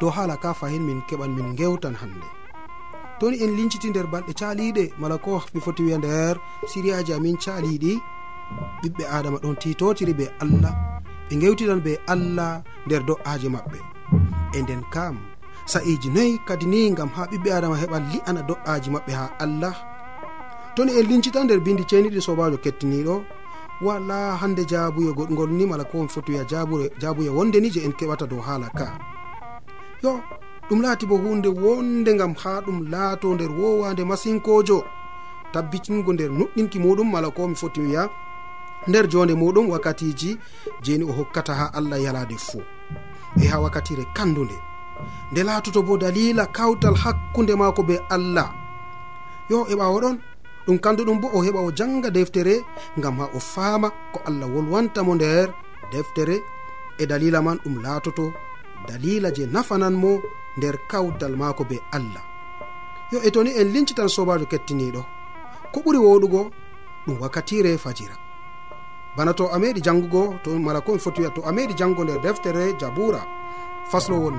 dow 0.00 0.10
hala 0.16 0.36
ka 0.36 0.54
fayin 0.54 0.82
min 0.88 1.00
keɓan 1.08 1.30
min 1.36 1.48
gewtan 1.58 1.94
hande 2.00 2.28
toni 3.20 3.36
en 3.44 3.52
linciti 3.56 3.88
nder 3.90 4.06
balɗe 4.12 4.32
caliɗe 4.40 4.84
mala 5.00 5.16
ko 5.24 5.30
mi 5.54 5.60
foti 5.64 5.82
wiya 5.86 5.98
nder 5.98 6.34
siriyaji 6.70 7.12
amin 7.12 7.36
caliɗi 7.44 7.92
ɓiɓɓe 8.82 9.04
adama 9.16 9.38
ɗon 9.42 9.56
titotiri 9.62 10.14
be 10.18 10.26
allah 10.42 10.72
ɓe 11.28 11.34
gewtitan 11.40 11.80
be 11.86 11.92
allah 12.14 12.52
nder 12.86 13.02
do'aji 13.08 13.48
maɓɓe. 13.54 13.99
e 14.56 14.62
nden 14.62 14.82
kam. 14.94 15.16
Sa'iji 15.66 16.08
noyi 16.10 16.38
kadi 16.46 16.66
ni 16.66 16.90
gam 16.98 17.10
ha 17.16 17.22
ɓiɓɓe 17.30 17.50
adama 17.56 17.76
heɓa 17.82 17.98
li'ana 18.10 18.42
do'aji 18.48 18.88
maɓɓe 18.90 19.12
ha 19.18 19.26
allah. 19.44 19.74
Toni 20.74 20.92
en 20.98 21.06
lincita 21.08 21.44
nder 21.44 21.60
bindi 21.60 21.84
ceniɗi 21.90 22.20
sobajo 22.26 22.56
kettiniɗo 22.64 23.14
wala 23.86 24.36
hande 24.40 24.62
jaabuye 24.70 25.12
goɗgol 25.18 25.50
ni 25.50 25.64
mala 25.66 25.84
ko 25.84 26.00
on 26.00 26.08
foti 26.08 26.32
wiya 26.32 26.44
jaabuye 27.00 27.30
wonde 27.36 27.58
ni 27.60 27.70
je 27.74 27.80
en 27.86 27.92
keɓata 27.98 28.26
dow 28.26 28.40
haala 28.46 28.68
ka. 28.78 28.86
Yo 30.02 30.20
ɗum 30.68 30.80
laati 30.82 31.06
bo 31.06 31.16
hunde 31.16 31.48
wonde 31.48 32.10
gam 32.18 32.34
ha 32.42 32.60
ɗum 32.66 32.78
laato 32.92 33.34
nder 33.34 33.50
wowande 33.50 34.02
masinkojo. 34.10 34.78
Tabbitingo 35.52 36.12
nder 36.12 36.30
nuɗɗinki 36.38 36.78
muɗum 36.84 37.08
mala 37.10 37.30
ko 37.30 37.48
mi 37.48 37.54
foti 37.54 37.80
wiya 37.80 38.02
nder 38.88 39.06
jonde 39.08 39.34
muɗum 39.34 39.66
wakkatiji 39.72 40.38
jeni 40.82 41.04
o 41.04 41.12
hokkata 41.18 41.54
ha 41.54 41.66
allah 41.78 41.98
yalade 42.02 42.36
fuu. 42.38 42.62
e 43.42 43.46
ha 43.46 43.60
wakkatire 43.60 44.04
kandude. 44.16 44.58
Nde 45.32 45.42
laatoto 45.42 45.82
bo 45.82 45.96
dalila 45.96 46.46
kawtal 46.46 46.96
hakkunde 47.02 47.54
maako 47.54 47.82
be 47.82 47.96
allah. 48.10 48.48
Yo 49.50 49.66
e 49.72 49.74
ɓawo 49.74 49.98
ɗon 50.00 50.16
ɗum 50.66 50.78
kanduɗum 50.84 51.20
bo 51.20 51.28
o 51.36 51.42
heɓa 51.44 51.60
o 51.66 51.70
janga 51.78 52.10
deftere 52.10 52.54
ngam 52.98 53.18
ha 53.20 53.26
o 53.36 53.38
faama 53.40 53.88
ko 54.12 54.18
allah 54.28 54.48
wolwantamo 54.54 55.14
nder 55.14 55.48
deftere. 55.92 56.36
E 56.98 57.06
dalila 57.06 57.42
man 57.42 57.58
ɗum 57.64 57.82
laatoto 57.84 58.32
dalila 58.88 59.28
je 59.36 59.46
nafananmo 59.46 60.20
nder 60.56 60.76
kawtal 60.90 61.34
maako 61.36 61.64
be 61.70 61.76
allah. 61.96 62.24
Yo 63.12 63.18
e 63.26 63.30
toni 63.30 63.50
en 63.60 63.72
lincitan 63.74 64.08
sobajo 64.08 64.46
kettiniɗo 64.46 65.02
ko 65.72 65.78
ɓuri 65.84 65.98
woɗugo 65.98 66.40
ɗum 67.06 67.16
wakkatire 67.22 67.78
fajira. 67.78 68.29
bana 69.20 69.34
to 69.34 69.44
a 69.52 69.58
meɗi 69.58 69.80
jangugo 69.82 70.40
to 70.42 70.50
mala 70.58 70.80
ko 70.80 70.92
mi 70.92 70.98
foti 70.98 71.20
wiya 71.20 71.30
to 71.34 71.42
a 71.44 71.52
meɗi 71.52 71.74
jango 71.76 72.04
nder 72.04 72.20
deftere 72.24 72.72
jabura 72.80 73.20
faslowol 73.90 74.32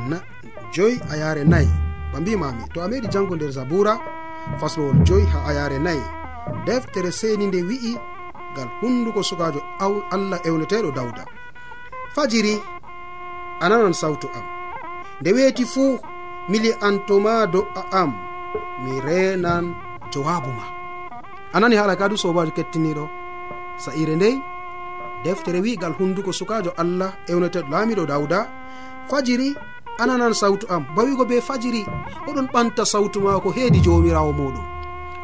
joyi 0.73 0.97
a 1.11 1.17
yare 1.21 1.43
nayi 1.45 1.69
ba 2.11 2.17
mbimami 2.19 2.63
to 2.73 2.81
a 2.81 2.87
meɗi 2.89 3.07
jango 3.13 3.35
nder 3.35 3.51
zabura 3.51 3.93
faslowol 4.59 4.97
joyi 5.05 5.25
ha 5.25 5.39
a 5.49 5.53
yare 5.53 5.77
nayi. 5.79 6.01
Deftere 6.65 7.11
seni 7.11 7.45
nde 7.47 7.61
wi'i 7.69 7.93
ngal 8.53 8.69
hunduko 8.81 9.21
sukajo 9.23 9.61
allah 10.11 10.39
ewneteɗo 10.47 10.89
dawda 10.97 11.25
fajiri 12.15 12.57
a 13.61 13.69
nanan 13.69 13.93
sawtu 13.93 14.27
am. 14.33 14.45
Nde 15.21 15.29
weeti 15.33 15.65
fuu 15.65 15.99
mili 16.49 16.73
antoma 16.81 17.45
do'a 17.45 17.83
am 18.01 18.11
mi 18.83 18.99
renan 19.05 19.75
jowabu 20.11 20.49
ma. 20.57 20.65
A 21.53 21.59
nani 21.59 21.75
haala 21.75 21.95
kadu 21.95 22.17
sobajo 22.17 22.51
kettiniɗo 22.57 23.05
sa'ire 23.77 24.15
ndey 24.15 24.35
deftere 25.23 25.59
wi'gal 25.65 25.93
hunduko 25.99 26.31
sukajo 26.33 26.71
allah 26.81 27.11
ewneteɗo 27.31 27.69
laamiɗo 27.71 28.03
dawda 28.11 28.39
fajiri 29.09 29.55
ananan 30.01 30.33
sawtu 30.33 30.65
am 30.73 30.83
bawigo 30.95 31.25
be 31.25 31.41
fajiri 31.41 31.85
oɗon 32.29 32.47
ɓanta 32.53 32.83
sawtu 32.85 33.19
maako 33.25 33.49
heedi 33.55 33.79
jomirawo 33.85 34.31
muɗum 34.39 34.65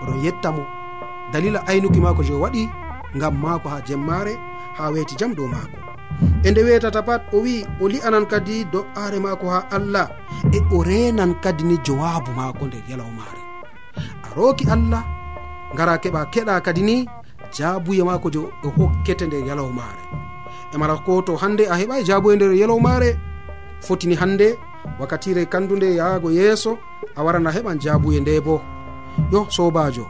oɗon 0.01 0.19
yettamo 0.25 0.63
dalila 1.31 1.60
aynuki 1.67 1.99
maako 1.99 2.21
je 2.27 2.33
waɗi 2.33 2.63
ngam 3.15 3.36
maako 3.43 3.67
ha 3.69 3.77
jemmare 3.88 4.33
ha 4.77 4.91
weeti 4.93 5.15
jam 5.19 5.33
dow 5.36 5.47
maako. 5.47 5.77
E 6.43 6.51
nde 6.51 6.62
wetata 6.63 7.01
pat 7.07 7.21
o 7.33 7.38
wi 7.45 7.65
o 7.81 7.86
li'anan 7.93 8.25
kadi 8.31 8.65
do'are 8.73 9.19
maako 9.25 9.45
ha 9.53 9.60
allah 9.77 10.07
e 10.53 10.60
o 10.75 10.83
renan 10.83 11.31
kadi 11.43 11.63
ni 11.63 11.75
jowabu 11.86 12.31
maako 12.39 12.63
nder 12.67 12.83
yalawmare 12.89 13.41
a 14.25 14.27
roki 14.38 14.65
allah 14.75 15.03
ngara 15.73 15.95
keɓa 16.03 16.21
keɗa 16.33 16.62
kadi 16.65 16.81
ni 16.81 16.97
jaabuye 17.55 18.03
mako 18.03 18.29
ko 18.29 18.51
o 18.63 18.69
hokkete 18.69 19.27
nder 19.27 19.45
yalawmaare 19.47 20.03
e 20.73 20.77
mala 20.77 20.95
ko 21.05 21.21
to 21.21 21.36
hande 21.36 21.63
a 21.67 21.75
heɓai 21.79 22.03
jaabuye 22.03 22.36
nder 22.36 22.53
yalawmaare 22.53 23.10
fotini 23.81 24.15
hande 24.15 24.57
wakkatire 24.99 25.45
kandude 25.45 25.95
yahgo 25.95 26.31
yeeso 26.31 26.77
a 27.15 27.23
waran 27.23 27.47
a 27.47 27.51
heɓan 27.51 27.79
jaabuye 27.79 28.19
nde 28.19 28.41
bo 28.41 28.62
yo 29.31 29.47
sobajo 29.49 30.05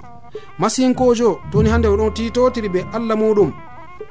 masinkojo 0.59 1.39
toni 1.51 1.69
hande 1.69 1.87
oɗon 1.87 2.13
titotiri 2.13 2.69
be 2.69 2.85
allah 2.93 3.17
muɗum 3.17 3.51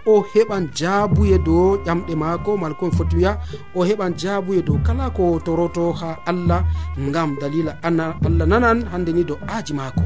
o 0.06 0.14
heɓan 0.32 0.68
jaabuye 0.78 1.38
dow 1.38 1.76
ƴamɗe 1.86 2.14
maako 2.16 2.56
malkomi 2.56 2.92
foti 2.96 3.16
wiya 3.16 3.32
o 3.74 3.80
heɓan 3.84 4.12
jaabuye 4.20 4.62
dow 4.62 4.78
kala 4.86 5.10
ko 5.10 5.40
toroto 5.44 5.92
ha 5.92 6.18
allah 6.26 6.60
ngam 6.98 7.36
dalila 7.40 7.72
allah 7.82 8.14
nanan 8.46 8.78
hande 8.92 9.10
ni 9.12 9.24
dow 9.24 9.38
aji 9.56 9.74
maako. 9.74 10.04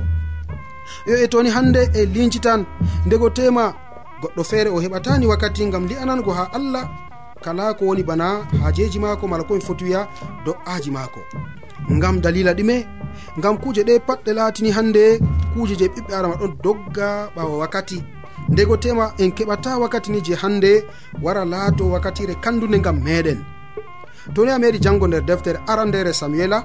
yo 1.06 1.16
e 1.16 1.28
toni 1.28 1.50
hande 1.50 1.90
e 1.94 2.06
linci 2.06 2.40
tan 2.40 2.64
ndego 3.06 3.30
tema 3.30 3.74
goɗɗo 4.22 4.42
feere 4.44 4.70
o 4.70 4.80
heɓatani 4.80 5.26
wakkati 5.26 5.70
gam 5.70 5.86
li'anango 5.88 6.32
ha 6.32 6.44
allah. 6.52 6.84
Kala 7.44 7.74
ko 7.74 7.84
woni 7.86 8.02
bana 8.02 8.44
hajeji 8.62 8.98
maako 8.98 9.24
mala 9.28 9.44
komi 9.44 9.60
foti 9.60 9.84
wiya 9.84 10.08
do'aji 10.44 10.90
maako. 10.90 11.20
Ngam 11.90 12.20
dalila 12.20 12.52
ɗume 12.52 12.76
ngam 13.38 13.56
kuje 13.62 13.82
ɗe 13.88 13.94
patɗe 14.06 14.30
laatini 14.38 14.70
hannde 14.76 15.04
kuuje 15.54 15.74
je 15.80 15.86
ɓiɓɓe 15.88 16.12
adama 16.18 16.34
ɗon 16.40 16.52
dogga 16.64 17.08
ɓawa 17.36 17.54
wakkati. 17.62 17.98
Ndego 18.48 18.76
tema 18.76 19.04
en 19.18 19.30
keɓata 19.36 19.78
wakkati 19.78 20.10
ni 20.12 20.20
je 20.26 20.34
hande 20.34 20.84
wara 21.22 21.44
laato 21.44 21.84
wakkatire 21.92 22.34
kandude 22.44 22.76
ngam 22.78 22.98
meɗen. 23.06 23.40
Toni 24.34 24.50
a 24.50 24.58
meɗi 24.58 24.78
jango 24.84 25.06
nder 25.06 25.24
deftere 25.24 25.58
arandere 25.66 26.12
samuela 26.12 26.58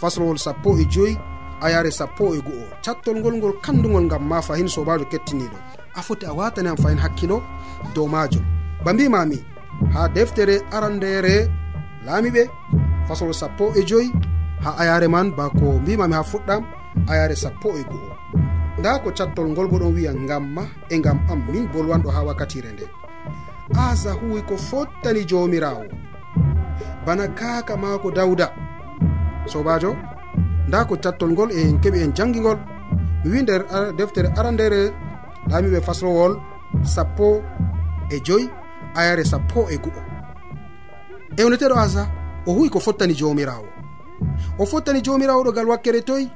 faslowol 0.00 0.38
sappo 0.38 0.78
e 0.78 0.84
joyi 0.92 1.18
a 1.64 1.70
yare 1.72 1.90
sappo 1.90 2.34
e 2.36 2.40
go'o. 2.44 2.68
Cattol 2.84 3.16
ngol 3.20 3.34
ngol 3.40 3.54
kandugol 3.64 4.04
ngam 4.04 4.22
ma 4.28 4.38
fahin 4.44 4.68
sobajo 4.68 5.04
kettiniɗo 5.08 5.56
a 5.96 6.00
foti 6.02 6.26
a 6.26 6.32
watani 6.38 6.68
am 6.68 6.76
fahin 6.76 6.98
hakkilo 6.98 7.40
dow 7.94 8.06
majum 8.06 8.44
ba 8.84 8.92
mbimami 8.92 9.38
ha 9.94 10.08
deftere 10.08 10.60
arandere 10.76 11.48
laamiɓe 12.06 12.42
fasol 13.08 13.32
sappo 13.32 13.72
e 13.78 13.82
joyi 13.88 14.12
ha 14.64 14.70
ayare 14.82 15.08
man 15.08 15.32
bako 15.38 15.80
mbimami 15.80 16.14
ha 16.14 16.22
fuɗɗam 16.22 16.62
ayare 17.08 17.36
sappo 17.36 17.68
e 17.80 17.82
go'o. 17.90 18.12
Nda 18.78 18.98
ko 18.98 19.08
cattol 19.16 19.48
ngol 19.48 19.68
bo 19.70 19.78
ɗon 19.78 19.94
wiya 19.96 20.12
ngam 20.12 20.44
ma 20.54 20.64
e 20.90 20.98
ngam 20.98 21.18
am 21.30 21.40
min 21.52 21.66
bolwanɗo 21.72 22.08
ha 22.10 22.20
wakkatire 22.28 22.72
nde. 22.72 22.86
Asa 23.72 24.12
huwi 24.12 24.42
ko 24.48 24.56
fottani 24.56 25.24
jomirawo 25.24 25.84
bana 27.06 27.28
kaka 27.28 27.76
mako 27.76 28.10
dawda 28.10 28.52
sobajo 29.46 29.96
nda 30.68 30.84
ko 30.84 30.96
cattol 30.96 31.30
ngol 31.32 31.50
e 31.52 31.60
en 31.60 31.78
keɓi 31.82 31.98
en 32.04 32.12
jangigol 32.16 32.58
mi 33.24 33.30
wi 33.30 33.42
nder 33.42 33.62
deftere 33.96 34.28
arandere 34.36 34.92
laamiɓe 35.50 35.80
faslowol 35.80 36.32
sappo 36.84 37.42
e 38.10 38.20
joyi 38.26 38.48
ayare 38.94 39.24
sappo 39.24 39.68
e 39.70 39.76
gu'o. 39.76 40.02
Ewneteɗo 41.36 41.76
asa 41.76 42.08
o 42.46 42.52
huwi 42.52 42.68
ko 42.70 42.80
fottani 42.80 43.14
jomirawo 43.14 43.66
o 44.58 44.66
fottani 44.66 45.00
jomirawo 45.02 45.44
ɗo 45.44 45.52
gal 45.52 45.68
wakkere 45.68 46.00
toyi 46.02 46.30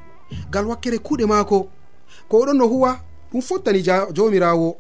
gal 0.51 0.67
wakkere 0.67 0.99
kuuɗe 0.99 1.27
maako. 1.27 1.69
Ko 2.29 2.37
oɗon 2.43 2.57
no 2.57 2.67
huwa 2.67 2.99
ɗum 3.33 3.43
fottani 3.43 3.83
jomirawo 4.13 4.77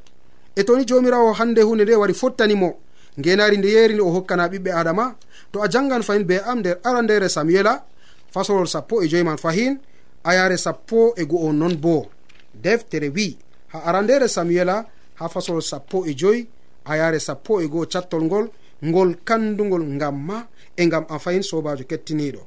e 0.56 0.64
toni 0.64 0.84
jomirawo 0.84 1.32
hande 1.32 1.62
hunde 1.62 1.84
nde 1.84 1.94
wari 1.94 2.14
fottanimo 2.14 2.74
ngenari 3.20 3.56
nde 3.56 3.68
yeeri 3.68 3.94
nde 3.94 4.02
o 4.02 4.10
hokkana 4.10 4.48
ɓiɓɓe 4.48 4.70
adama 4.74 5.14
to 5.52 5.62
a 5.62 5.68
jangan 5.68 6.02
fayin 6.02 6.24
be 6.24 6.40
am 6.40 6.58
nder 6.58 6.78
arandere 6.84 7.28
samuela 7.28 7.84
fasolol 8.30 8.66
sappo 8.66 9.02
e 9.02 9.08
joyi 9.08 9.24
man 9.24 9.38
fahin 9.38 9.78
ayare 10.24 10.56
sappo 10.56 11.14
e 11.16 11.24
go'o 11.24 11.52
non 11.52 11.76
bo. 11.76 12.10
Deftere 12.54 13.08
wi 13.08 13.36
ha 13.72 13.82
arandere 13.84 14.28
samuela 14.28 14.86
ha 15.14 15.28
fasolol 15.28 15.62
sappo 15.62 16.04
e 16.04 16.14
joyi 16.14 16.48
ayare 16.84 17.18
sappo 17.20 17.60
e 17.60 17.68
go'o 17.68 17.86
cattol 17.86 18.22
ngol 18.24 18.50
ngol 18.84 19.16
kandugol 19.24 19.82
ngam 19.82 20.16
ma 20.26 20.46
e 20.76 20.86
ngam 20.86 21.04
a 21.08 21.18
fahin 21.18 21.42
sobajo 21.42 21.84
kettiniɗo. 21.84 22.42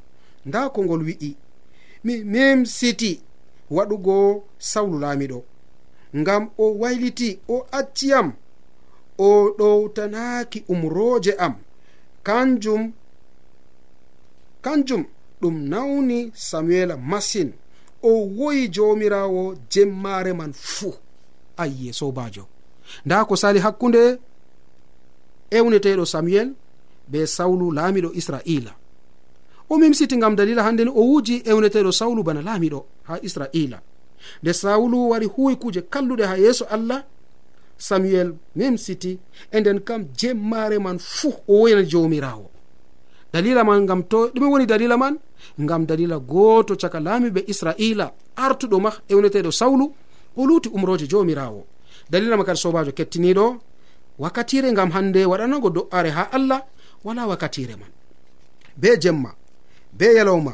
Nda 0.46 0.70
ko 0.70 0.84
ngol 0.84 1.04
wi'i 1.04 1.36
mi 2.04 2.24
memsiti 2.24 3.22
waɗugo 3.70 4.44
sawlu 4.58 5.00
laamiɗo. 5.00 5.44
Ngam 6.16 6.50
o 6.58 6.66
wayliti 6.82 7.40
o 7.48 7.66
acciyam 7.72 8.34
o 9.18 9.50
ɗowtanaaki 9.58 10.64
umroje 10.68 11.34
am. 11.38 11.56
Kanjum 12.24 12.94
kanjum 14.62 15.06
ɗum 15.42 15.56
nawni 15.70 16.32
samuela 16.34 16.98
masin. 16.98 17.52
O 18.04 18.26
woyi 18.38 18.68
jomirawo 18.70 19.56
jemmare 19.70 20.34
man 20.34 20.54
fuu 20.54 20.94
ayye 21.58 21.94
sobajo 21.94 22.46
nda 23.06 23.26
ko 23.26 23.36
sali 23.36 23.60
hakkunde 23.60 24.18
ewneteɗo 25.52 26.06
samuel 26.06 26.54
be 27.08 27.28
sawlu 27.28 27.72
laamiɗo 27.72 28.12
israila. 28.14 28.74
O 29.70 29.78
mimsiti 29.78 30.18
gam 30.18 30.36
dalila 30.36 30.64
hande 30.64 30.84
ni 30.86 30.92
o 30.92 31.02
wuji 31.12 31.44
ewneteɗo 31.46 31.92
sawlu 31.92 32.24
bana 32.24 32.42
laamiɗo 32.42 32.86
ha 33.04 33.20
israila. 33.22 33.82
Nde 34.42 34.54
sawlu 34.54 35.10
wari 35.10 35.26
huwi 35.26 35.56
kuje 35.56 35.82
kalluɗe 35.82 36.24
ha 36.26 36.38
yeeso 36.38 36.66
allah 36.66 37.04
samuel 37.78 38.34
mimsiti 38.56 39.20
e 39.52 39.60
nden 39.60 39.80
kam 39.80 40.06
jemmare 40.18 40.80
man 40.80 41.00
fuu 41.00 41.34
o 41.48 41.54
woynan 41.62 41.86
jomirawo. 41.86 42.50
Dalila 43.34 43.64
man 43.64 43.86
gam 43.86 44.04
to 44.04 44.28
ɗume 44.34 44.48
woni 44.52 44.66
dalila 44.66 44.98
man 44.98 45.20
ngam 45.62 45.86
dalila 45.86 46.20
gooto 46.20 46.76
caka 46.76 47.00
laamiɓe 47.00 47.44
israila. 47.48 48.12
Artuɗo 48.36 48.80
ma 48.80 48.92
ewneteɗo 49.10 49.52
sawlu 49.52 49.86
o 50.38 50.46
luuti 50.46 50.70
umroje 50.70 51.08
jomirawo. 51.08 51.66
Dalila 52.10 52.38
ma 52.38 52.44
kadi 52.44 52.60
sobajo 52.60 52.92
kettiniɗo 52.92 53.58
wakkatire 54.20 54.72
ngam 54.72 54.92
hande 54.92 55.26
waɗanago 55.26 55.70
do'are 55.70 56.10
ha 56.10 56.24
allah 56.32 56.62
wala 57.04 57.28
wakkatire 57.28 57.76
man. 57.76 57.90
Be 58.78 58.98
jemma 58.98 59.32
be 59.94 60.06
yalowma 60.16 60.54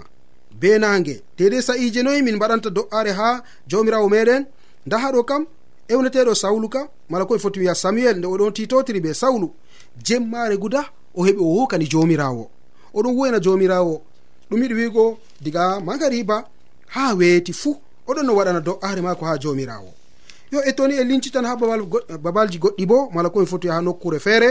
be 0.60 0.78
nange 0.80 1.21
dedei 1.38 1.62
sa'ije 1.62 2.04
noyi 2.04 2.21
min 2.21 2.36
mbaɗanta 2.36 2.69
do'are 2.69 3.12
ha 3.12 3.43
jomirawo 3.67 4.10
meɗen. 4.10 4.45
Nda 4.86 4.97
haɗo 4.97 5.23
kam 5.23 5.45
ewneteɗo 5.88 6.36
sawlu 6.36 6.69
kam 6.69 6.88
mala 7.10 7.26
koye 7.26 7.39
foti 7.39 7.60
wiya 7.60 7.76
samuel 7.76 8.17
nde 8.17 8.28
oɗon 8.28 8.54
titotiri 8.54 9.00
be 9.00 9.13
sawlu 9.13 9.52
jemmare 10.04 10.58
guda 10.58 10.82
o 11.15 11.23
heɓi 11.26 11.39
o 11.39 11.47
wukani 11.58 11.86
jomirawo. 11.88 12.50
Oɗon 12.93 13.13
wuwena 13.15 13.39
jomirawo 13.39 14.02
ɗum 14.49 14.62
yiɗi 14.63 14.73
wiigo 14.73 15.19
diga 15.41 15.79
magariba 15.79 16.45
ha 16.88 17.13
weeti 17.15 17.53
fuu 17.53 17.77
oɗon 18.07 18.25
no 18.25 18.36
waɗana 18.36 18.60
do'aare 18.60 19.01
maako 19.01 19.25
ha 19.25 19.38
jomirawo 19.38 19.93
yo 20.51 20.63
e 20.63 20.71
toni 20.73 20.93
e 20.95 21.03
linci 21.03 21.31
tan 21.31 21.45
ha 21.45 21.55
babalji 21.55 22.57
goɗɗi 22.60 22.86
bo 22.86 23.10
mala 23.13 23.29
komi 23.29 23.45
foti 23.45 23.67
ha 23.67 23.81
nokkure 23.81 24.19
feere 24.19 24.49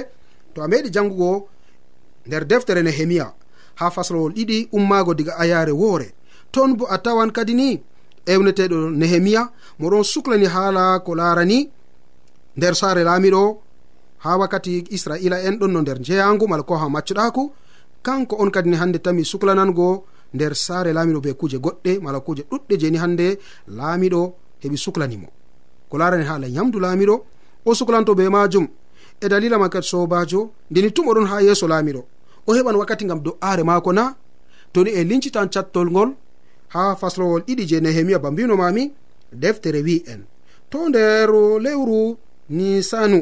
to 0.55 0.63
a 0.63 0.69
meɗi 0.69 0.91
jangugo 0.91 1.49
nder 2.27 2.45
deftere 2.45 2.83
nehemiya 2.83 3.33
ha 3.75 3.91
faslowol 3.91 4.33
ɗiɗi 4.33 4.69
ummago 4.73 5.15
diga 5.15 5.37
ayare 5.39 5.73
woore. 5.73 6.13
Ton 6.53 6.75
bo 6.77 6.87
a 6.89 6.99
tawan 6.99 7.31
kadi 7.33 7.55
ni 7.55 7.81
ewneteɗo 8.27 8.91
nehemiya 8.91 9.51
moɗon 9.81 10.05
suklani 10.05 10.47
haala 10.47 11.01
ko 11.01 11.15
laarani 11.15 11.71
nder 12.57 12.75
saare 12.75 13.05
laamiɗo 13.05 13.59
ha 14.19 14.37
wakkati 14.37 14.85
israila 14.91 15.41
en 15.43 15.59
ɗon 15.59 15.73
no 15.73 15.81
nder 15.81 15.99
jeyangu 16.01 16.49
mala 16.49 16.63
ko 16.63 16.77
ha 16.77 16.89
maccuɗaku 16.89 17.53
kanko 18.07 18.35
on 18.43 18.51
kadi 18.55 18.71
ni 18.71 18.77
hande 18.77 18.99
tami 19.05 19.23
suklanango 19.33 19.87
nder 20.35 20.55
saare 20.55 20.91
laamiɗo 20.97 21.21
be 21.27 21.31
kuje 21.41 21.59
goɗɗe 21.65 21.93
mala 22.05 22.19
kuje 22.27 22.43
ɗuɗɗe 22.51 22.75
jeni 22.81 22.99
hande 23.03 23.27
laamiɗo 23.79 24.21
heɓi 24.63 24.77
suklanimo. 24.85 25.29
Ko 25.91 25.95
larani 25.99 26.25
haala 26.31 26.47
yamdu 26.57 26.79
laamiɗo 26.85 27.15
o 27.69 27.71
suklanto 27.79 28.15
be 28.19 28.29
majum 28.37 28.67
e 29.25 29.27
dalila 29.29 29.59
ma 29.59 29.69
kadi 29.69 29.87
sobajo 29.91 30.41
ndeni 30.71 30.89
tum 30.95 31.07
oɗon 31.11 31.27
ha 31.31 31.43
yeeso 31.47 31.67
laamiɗo. 31.73 32.03
O 32.49 32.51
heɓan 32.57 32.77
wakkati 32.81 33.05
ngam 33.05 33.21
do'aare 33.27 33.63
maako 33.69 33.91
na 33.93 34.05
toni 34.73 34.91
e 34.99 35.01
lincitan 35.11 35.49
cattol 35.55 35.89
ngol 35.91 36.11
ha 36.75 36.83
faslowol 37.01 37.43
ɗiɗi 37.47 37.65
je 37.71 37.77
nehemia 37.81 38.19
ba 38.19 38.31
mbino 38.31 38.55
mami 38.57 38.93
deftere 39.33 39.81
wi 39.87 40.05
en. 40.13 40.23
To 40.71 40.79
nder 40.89 41.31
lewru 41.65 42.17
nisanu 42.51 43.19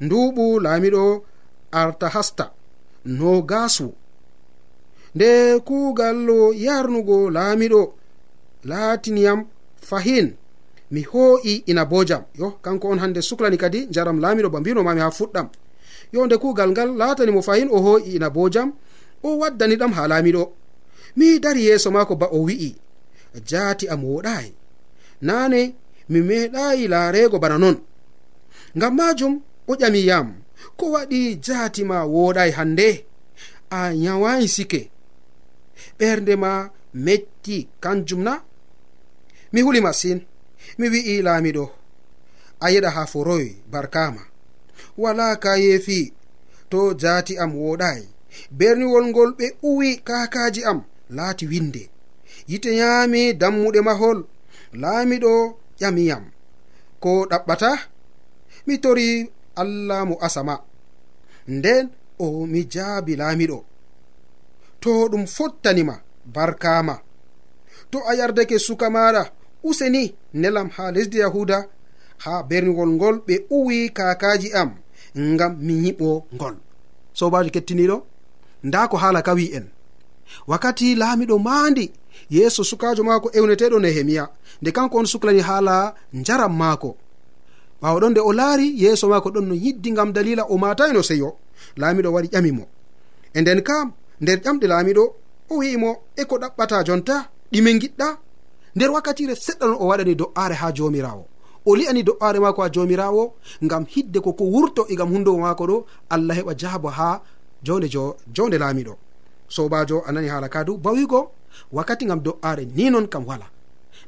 nduɓu 0.00 0.44
laamiɗo 0.64 1.02
artahasta. 1.72 2.57
nogaso 3.04 3.92
nde 5.14 5.58
kuugal 5.58 6.28
yarnugo 6.54 7.30
laamiɗo 7.30 7.82
laatiniyam 8.64 9.44
fahin. 9.80 10.34
Mi 10.90 11.02
hoo'i 11.02 11.62
ina 11.66 11.84
bo 11.84 12.04
yo 12.38 12.50
kanko 12.62 12.88
on 12.88 12.98
hande 12.98 13.22
suklani 13.22 13.56
kadi 13.56 13.86
jaram 13.90 14.18
laamiɗo 14.20 14.48
ba 14.50 14.60
mbino 14.60 14.82
mami 14.82 15.00
ha 15.00 15.10
fuɗɗam. 15.10 15.48
Yo 16.12 16.26
nde 16.26 16.36
kuugal 16.38 16.70
ngal 16.70 16.90
laatani 16.96 17.32
mo 17.32 17.42
fahin 17.42 17.68
o 17.70 17.78
hoo'i 17.80 18.16
ina 18.16 18.30
bo 18.30 18.50
o 19.22 19.38
waddani 19.38 19.76
ɗam 19.76 19.92
ha 19.92 20.08
laamiɗo. 20.08 20.52
Mi 21.16 21.38
dari 21.40 21.64
yeeso 21.66 21.90
maako 21.90 22.14
ba 22.16 22.26
o 22.32 22.38
wi'i 22.46 22.76
jaati 23.48 23.88
am 23.88 24.04
woɗayi 24.04 24.52
naane 25.22 25.74
mi 26.08 26.20
meeɗayi 26.20 26.88
laareego 26.88 27.38
bana 27.38 27.58
non. 27.58 27.76
Ngam 28.76 28.94
majum 28.96 29.40
o 29.66 29.74
ƴami 29.74 30.00
yam. 30.06 30.34
ko 30.78 30.84
waɗi 30.94 31.20
jaati 31.46 31.82
ma 31.90 31.98
woɗai 32.14 32.50
hande 32.58 32.88
a 33.78 33.80
nyawayi 34.02 34.46
sike. 34.56 34.80
Ɓernde 35.98 36.32
ma 36.42 36.50
metti 37.04 37.56
kanjum 37.82 38.20
na? 38.26 38.32
Mi 39.52 39.60
huli 39.64 39.80
masin 39.86 40.18
mi 40.78 40.86
wi'i 40.92 41.14
laamiɗo 41.26 41.64
a 42.64 42.66
yeɗa 42.72 42.90
ha 42.96 43.02
foroy 43.12 43.46
barkama 43.72 44.22
wala 45.02 45.26
ka 45.42 45.50
yeefi 45.64 45.98
to 46.70 46.80
jaati 47.00 47.32
am 47.42 47.52
woɗayi 47.62 48.04
berniwol 48.58 49.04
ngol 49.10 49.30
ɓe 49.38 49.46
uwi 49.68 49.88
kakaji 50.08 50.60
am 50.70 50.78
laati 51.16 51.44
winde. 51.52 51.82
Yite 52.50 52.70
yaami 52.80 53.22
dammuɗe 53.40 53.80
mahol 53.88 54.18
laamiɗo 54.82 55.32
ƴamiyam. 55.80 56.24
Ko 57.02 57.10
ɗaɓɓata? 57.30 57.70
Mi 58.66 58.74
tori 58.82 59.08
allah 59.62 60.00
mo 60.08 60.14
asama. 60.26 60.54
nden 61.48 61.84
o 62.18 62.46
mi 62.46 62.60
jaabi 62.72 63.16
laamiɗo. 63.20 63.58
To 64.80 64.90
ɗum 65.10 65.24
fottanima 65.26 65.94
barkama 66.34 66.94
to 67.90 67.98
a 68.10 68.14
yardake 68.14 68.58
suka 68.58 68.86
maɗa 68.90 69.22
useni 69.68 70.14
nelam 70.34 70.68
ha 70.76 70.84
lesdi 70.94 71.18
yahuda 71.18 71.58
ha 72.24 72.42
berniwol 72.48 72.90
ngol 72.96 73.16
ɓe 73.26 73.34
uwi 73.50 73.90
kakaji 73.96 74.48
am 74.60 74.70
ngam 75.16 75.52
mi 75.66 75.74
yiɓo 75.84 76.08
ngol. 76.34 76.54
Sobajo 77.18 77.50
kettiniɗo 77.54 77.96
nda 78.66 78.88
ko 78.90 78.96
haala 79.02 79.22
ka 79.22 79.32
wi 79.38 79.46
en 79.58 79.66
wakkati 80.50 80.94
laamiɗo 81.00 81.36
maandi 81.46 81.84
yeeso 82.30 82.62
sukajo 82.70 83.02
maako 83.04 83.28
ewneteɗo 83.38 83.78
nehemiya 83.80 84.24
nde 84.60 84.70
kanko 84.76 84.98
on 84.98 85.06
suklani 85.06 85.40
haala 85.48 85.94
njaram 86.12 86.54
maako. 86.60 86.90
ɓawo 87.82 87.96
ɗon 88.00 88.10
nde 88.12 88.20
o 88.20 88.32
laari 88.32 88.66
yeeso 88.82 89.08
maako 89.08 89.28
ɗon 89.34 89.46
no 89.48 89.54
yiddi 89.54 89.90
ngam 89.92 90.12
dalila 90.12 90.42
o 90.52 90.58
matayno 90.58 91.02
seyo. 91.02 91.30
Laamiɗo 91.76 92.08
wari 92.14 92.28
ƴamimo 92.28 92.64
e 93.34 93.40
nden 93.40 93.60
kam 93.62 93.92
nder 94.20 94.38
ƴamɗe 94.44 94.66
laamiɗo 94.72 95.04
o 95.50 95.54
wi'imo 95.60 95.90
e 96.16 96.24
ko 96.24 96.36
ɗaɓɓata 96.42 96.84
jonta 96.86 97.16
ɗime 97.52 97.70
giɗɗa 97.82 98.08
nder 98.76 98.90
wakkatire 98.90 99.34
seɗɗa 99.34 99.66
non 99.66 99.78
o 99.80 99.86
waɗani 99.90 100.14
do'aare 100.14 100.54
ha 100.60 100.72
jomirawo 100.76 101.24
o 101.66 101.74
li'ani 101.76 102.02
do'aare 102.02 102.38
maako 102.40 102.62
ha 102.62 102.68
jomirawo 102.74 103.34
ngam 103.64 103.84
hidde 103.92 104.18
koko 104.20 104.44
wurto 104.44 104.82
egam 104.92 105.10
hundugo 105.12 105.38
maako 105.38 105.64
ɗo 105.70 105.76
allah 106.14 106.36
heɓa 106.38 106.52
jaabo 106.60 106.88
ha 106.88 107.22
jonde 107.62 107.88
jo 107.88 108.16
jonde 108.34 108.58
laamiɗo. 108.58 108.94
Sobajo 109.48 110.02
a 110.06 110.12
nani 110.12 110.28
haala 110.28 110.48
kadu 110.48 110.76
bawigo 110.78 111.30
wakkati 111.72 112.04
ngam 112.06 112.20
do'aare 112.20 112.64
ni 112.76 112.90
non 112.90 113.06
kam 113.08 113.24
wala. 113.26 113.46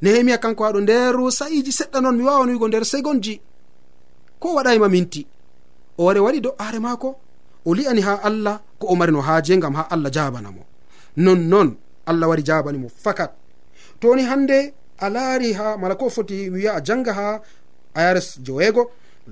Nehemiya 0.02 0.38
kanko 0.38 0.62
waɗo 0.64 0.80
nder 0.80 1.14
sa'iji 1.30 1.72
seɗɗa 1.72 2.00
noon 2.00 2.16
mi 2.16 2.24
wawan 2.24 2.50
wigo 2.50 2.68
nder 2.68 2.84
segonji. 2.84 3.40
ko 4.40 4.48
waɗayima 4.56 4.88
minti. 4.88 5.26
O 5.98 6.04
wari 6.04 6.20
waɗi 6.20 6.40
do'aare 6.46 6.78
maako 6.86 7.08
o 7.66 7.70
li'ani 7.74 8.00
ha 8.06 8.14
allah 8.28 8.54
ko 8.78 8.86
o 8.92 8.94
marino 8.96 9.20
haaje 9.20 9.52
ngam 9.56 9.74
ha 9.78 9.82
allah 9.94 10.10
jabanamo 10.16 10.62
nonnon 11.16 11.68
allah 12.10 12.26
wari 12.30 12.42
jabanimo 12.42 12.88
fakat. 12.88 13.32
Toni 14.00 14.22
hande 14.30 14.58
a 14.98 15.06
laari 15.14 15.52
ha 15.58 15.76
mala 15.76 15.94
ko 16.00 16.08
foti 16.10 16.48
wiya 16.52 16.70
a 16.78 16.80
janga 16.80 17.12
ha 17.18 17.26
ayars 17.94 18.28
joweego 18.46 18.82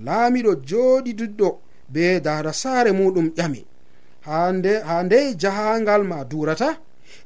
laamiɗo 0.07 0.53
jooɗi 0.69 1.13
duɗɗo 1.19 1.49
be 1.93 2.21
dara 2.21 2.53
saare 2.53 2.91
muɗum 2.93 3.29
ƴami. 3.37 3.65
Ha 4.27 4.53
nde 5.03 5.35
jahangal 5.43 6.03
ma 6.05 6.25
durata 6.25 6.71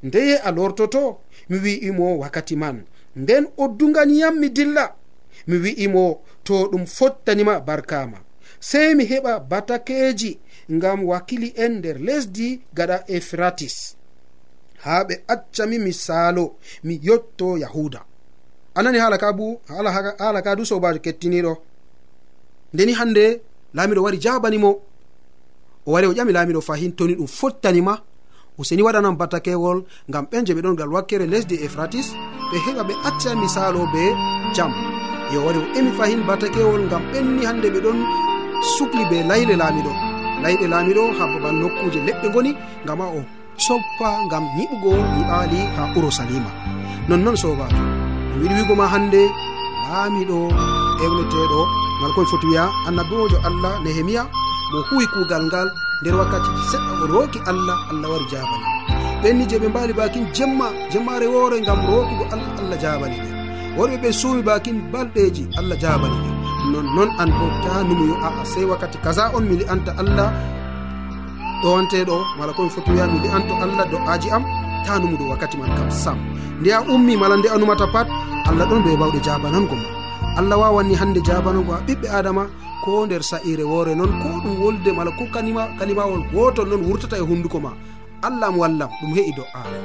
ndeye 0.03 0.35
a 0.47 0.49
lortoto 0.51 1.19
mi 1.49 1.57
wi'imo 1.63 2.17
wakkati 2.21 2.55
man. 2.55 2.77
Nden 3.15 3.45
oddugal 3.57 4.09
yam 4.09 4.35
mi 4.39 4.49
dilla 4.49 4.95
mi 5.47 5.57
wi'imo 5.63 6.21
to 6.43 6.67
ɗum 6.71 6.85
fottanima 6.85 7.59
barkama. 7.59 8.17
Sey 8.59 8.93
mi 8.95 9.03
heɓa 9.05 9.39
batakeji 9.39 10.39
ngam 10.71 10.99
wakili 11.09 11.53
en 11.63 11.73
nder 11.79 11.97
lesdi 11.99 12.61
gaɗa 12.77 12.97
efratis. 13.07 13.95
Ha 14.83 15.03
ɓe 15.07 15.15
accami 15.27 15.77
mi 15.79 15.93
saalo 15.93 16.55
mi 16.83 16.99
yotto 17.03 17.57
yahuda. 17.57 18.01
Anani 18.75 18.99
haala 18.99 19.17
ka 19.17 19.33
bu 19.33 19.59
haala 19.67 20.41
ka 20.41 20.55
du 20.55 20.65
sobajo 20.65 20.99
kettiniɗo. 20.99 21.53
Ndeni 22.73 22.93
hande 22.93 23.41
laamiɗo 23.75 24.01
wari 24.03 24.17
jabanimo. 24.21 24.71
O 25.85 25.91
wari 25.91 26.07
o 26.07 26.13
ƴami 26.13 26.31
laamiɗo 26.33 26.61
fahin 26.61 26.91
toni 26.95 27.15
ɗum 27.15 27.27
fottanima. 27.27 27.93
Useni 28.57 28.81
waɗanan 28.83 29.17
batakewol 29.17 29.83
ngam 30.09 30.25
ɓen 30.31 30.45
je 30.45 30.53
ɓe 30.53 30.61
ɗon 30.61 30.75
gal 30.75 30.91
wakkere 30.93 31.25
lesdi 31.27 31.55
efratis. 31.65 32.07
Ɓe 32.51 32.57
heɓa 32.65 32.83
ɓe 32.87 32.93
acca 33.07 33.35
misalo 33.35 33.81
be 33.93 34.03
jam. 34.55 34.92
yo 35.33 35.39
wari 35.45 35.59
o 35.63 35.65
emi 35.77 35.91
fahin 35.97 36.21
batakewol 36.27 36.81
ngam 36.87 37.03
ɓenni 37.11 37.41
hande 37.49 37.67
ɓe 37.73 37.79
ɗon 37.85 37.99
sukli 38.75 39.03
be 39.09 39.17
layle 39.29 39.55
laamiɗo. 39.61 39.93
Layɗe 40.43 40.65
laamiɗo 40.73 41.03
ha 41.17 41.23
babal 41.31 41.55
nokkuje 41.61 41.99
leɗɗe 42.07 42.27
goni 42.33 42.51
ngam 42.83 43.01
a 43.01 43.07
o 43.19 43.21
soppa 43.65 44.09
ngam 44.27 44.43
yiɓugo 44.57 44.91
yiɓaali 45.17 45.59
ha 45.75 45.83
urusalima 45.97 46.49
nonnoon 47.07 47.37
sobajo 47.43 47.77
mi 48.35 48.41
wiɗi 48.41 48.55
wigo 48.59 48.75
ma 48.75 48.85
hannde 48.93 49.21
laamiɗo 49.85 50.37
ewneteɗo 51.03 51.61
ngal 51.99 52.11
koye 52.15 52.27
foti 52.31 52.47
wiya 52.51 52.63
annabiwojo 52.87 53.37
allah 53.47 53.73
nehemiya 53.83 54.23
mo 54.71 54.79
huwi 54.89 55.05
kuugal 55.13 55.43
ngal 55.49 55.67
nder 56.01 56.15
wakkati 56.19 56.49
seɗɗa 56.71 56.93
o 57.03 57.05
rooki 57.13 57.39
allah 57.51 57.77
allah 57.91 58.07
wari 58.13 58.25
jabani 58.31 58.65
ɓenni 59.21 59.43
je 59.49 59.55
ɓe 59.61 59.67
mbaali 59.71 59.93
bakin 59.99 60.25
jemma 60.35 60.67
jemmare 60.91 61.27
woore 61.33 61.57
gam 61.67 61.79
rookugo 61.89 62.23
allah 62.33 62.51
allah 62.61 62.77
jabani 62.83 63.17
ɓe 63.23 63.32
worɓe 63.77 63.95
ɓe 64.03 64.09
suumi 64.19 64.41
bakin 64.47 64.77
balɗeji 64.91 65.43
allah 65.59 65.77
jabani 65.83 66.17
ɓe. 66.23 66.29
Nonnoon 66.71 67.09
an 67.21 67.29
bo 67.37 67.45
ta 67.63 67.83
numuyo 67.87 68.15
aa 68.27 68.43
sey 68.51 68.65
wakkati 68.71 68.97
kaza 69.05 69.23
on 69.35 69.43
mi 69.49 69.55
li'anta 69.61 69.91
allah 70.01 70.29
ɗowanteɗo 71.63 72.15
mala 72.37 72.51
komi 72.55 72.69
foti 72.75 72.91
wiya 72.91 73.05
mi 73.11 73.17
li'anto 73.23 73.53
allah 73.65 73.85
do'aji 73.91 74.27
am 74.35 74.43
ta 74.85 74.93
numuɗo 75.01 75.25
wakkati 75.31 75.55
man 75.59 75.71
kam 75.77 75.89
sam. 76.03 76.17
Nde 76.59 76.69
a 76.77 76.79
ummi 76.93 77.13
mala 77.21 77.35
nde 77.37 77.47
a 77.53 77.57
numata 77.57 77.87
pat 77.93 78.07
allah 78.49 78.65
ɗon 78.69 78.81
ɓe 78.85 78.91
bawɗe 79.01 79.19
jabanango 79.25 79.75
ma. 79.81 79.87
Allah 80.39 80.57
wawanni 80.61 80.95
hande 81.01 81.19
jabanango 81.27 81.71
ha 81.75 81.79
ɓiɓɓe 81.87 82.07
adama 82.17 82.43
ko 82.83 83.05
nder 83.05 83.23
sa'ire 83.31 83.63
woore 83.71 83.93
noon 83.95 84.11
ko 84.21 84.27
ɗum 84.43 84.55
wolde 84.63 84.89
mala 84.97 85.11
ko 85.17 85.23
kanima 85.33 85.63
kalimawol 85.79 86.21
gotol 86.33 86.67
noon 86.69 86.83
wurtata 86.87 87.15
e 87.21 87.23
hunduko 87.29 87.59
ma. 87.65 87.71
Allah 88.27 88.47
am 88.47 88.57
wallam 88.61 88.89
ɗum 89.01 89.11
heƴi 89.17 89.31
do'aare. 89.37 89.77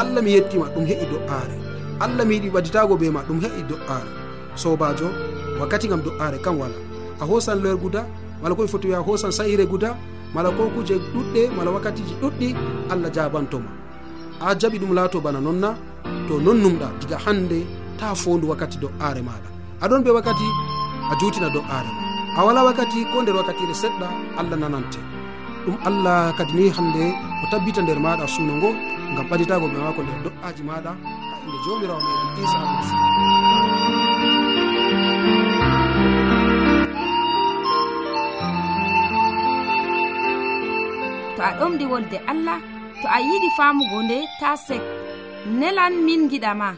Allah 0.00 0.20
mi 0.22 0.30
yettima 0.36 0.66
ɗum 0.74 0.84
heƴi 0.90 1.06
do'aare. 1.12 1.54
allah 2.00 2.24
mi 2.24 2.34
yiɗi 2.36 2.48
ɓaditago 2.54 2.94
be 3.00 3.10
ma 3.10 3.20
ɗum 3.28 3.38
heƴi 3.44 3.62
do'are 3.68 4.10
sobajo 4.54 5.08
wakkati 5.60 5.88
gam 5.88 6.00
do'are 6.02 6.38
kam 6.44 6.58
wala. 6.58 6.74
A 7.20 7.24
hosan 7.24 7.60
loyer 7.62 7.76
guda 7.76 8.04
mala 8.42 8.54
koye 8.54 8.68
foti 8.68 8.86
wiya 8.88 9.00
hosan 9.00 9.32
sa'ire 9.32 9.64
guda 9.66 9.96
mala 10.34 10.50
ko 10.50 10.68
kuje 10.74 10.94
ɗuɗɗe 11.12 11.42
mala 11.56 11.70
wakkatiji 11.70 12.14
ɗuɗɗi 12.20 12.48
allah 12.92 13.10
jabantoma 13.14 13.70
a 14.40 14.54
jaɓi 14.54 14.78
ɗum 14.78 14.92
laato 14.94 15.20
bana 15.20 15.40
nonna 15.40 15.70
to 16.28 16.34
non 16.40 16.58
numɗa 16.62 16.88
diga 17.00 17.16
hande 17.24 17.64
ta 17.98 18.14
fondu 18.14 18.48
wakkati 18.50 18.76
do'are 18.78 19.22
maɗa. 19.28 19.48
Aɗon 19.80 20.02
be 20.04 20.10
wakkati 20.10 20.46
a 21.10 21.14
jutina 21.20 21.48
do'are 21.48 21.88
ma. 21.96 22.02
A 22.36 22.44
wala 22.44 22.60
wakkati 22.68 22.98
ko 23.12 23.22
nder 23.22 23.36
wakkatire 23.40 23.72
seɗɗa 23.82 24.08
allah 24.40 24.56
nanante. 24.60 25.00
Ɗum 25.64 25.76
allah 25.88 26.34
kadi 26.36 26.52
ni 26.58 26.68
hande 26.76 27.04
o 27.42 27.44
tabbita 27.50 27.80
nder 27.82 27.96
maɗa 27.98 28.26
suno 28.28 28.52
ngo 28.60 28.70
gam 29.16 29.26
ɓaditago 29.30 29.66
ɓe 29.72 29.78
mako 29.84 30.00
nder 30.02 30.18
do'aji 30.24 30.62
maɗa 30.68 30.92
hakkude 31.46 31.64
jomirawo 31.64 32.00
meɗen 32.00 32.44
isa 32.44 32.58
almasih 32.58 32.98
to 41.36 41.42
a 41.42 41.50
ɗomɗi 41.58 41.84
wolde 41.90 42.18
allah 42.26 42.58
to 43.02 43.08
a 43.08 43.18
yiɗi 43.20 43.48
famugo 43.56 44.02
nde 44.02 44.16
ta 44.40 44.56
sek. 44.56 44.82
Nelan 45.58 45.94
min 46.04 46.28
giɗama 46.30 46.68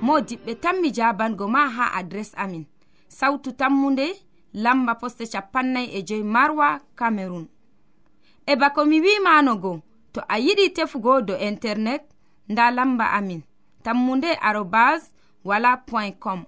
mo 0.00 0.20
diɓɓe 0.20 0.52
tan 0.62 0.76
mi 0.80 0.88
jabango 0.96 1.46
ma 1.48 1.68
ha 1.68 1.84
adres 1.98 2.32
amin. 2.36 2.64
Sautu 3.08 3.52
tammunde 3.52 4.06
lamba 4.54 4.94
poste 4.94 5.24
capannay 5.32 5.86
e 5.96 6.02
joyi 6.08 6.22
marwa 6.22 6.80
camerun 6.98 7.46
e 8.46 8.56
bako 8.56 8.84
mi 8.84 9.00
wimanogo 9.00 9.72
to 10.12 10.20
a 10.28 10.36
yiɗi 10.38 10.72
tefugo 10.76 11.20
do 11.26 11.34
internet 11.36 12.02
nda 12.48 12.70
lamba 12.70 13.04
amin. 13.18 13.42
tammunde 13.84 14.30
arobas 14.40 15.02
wala 15.44 15.76
point 15.76 16.16
com. 16.18 16.44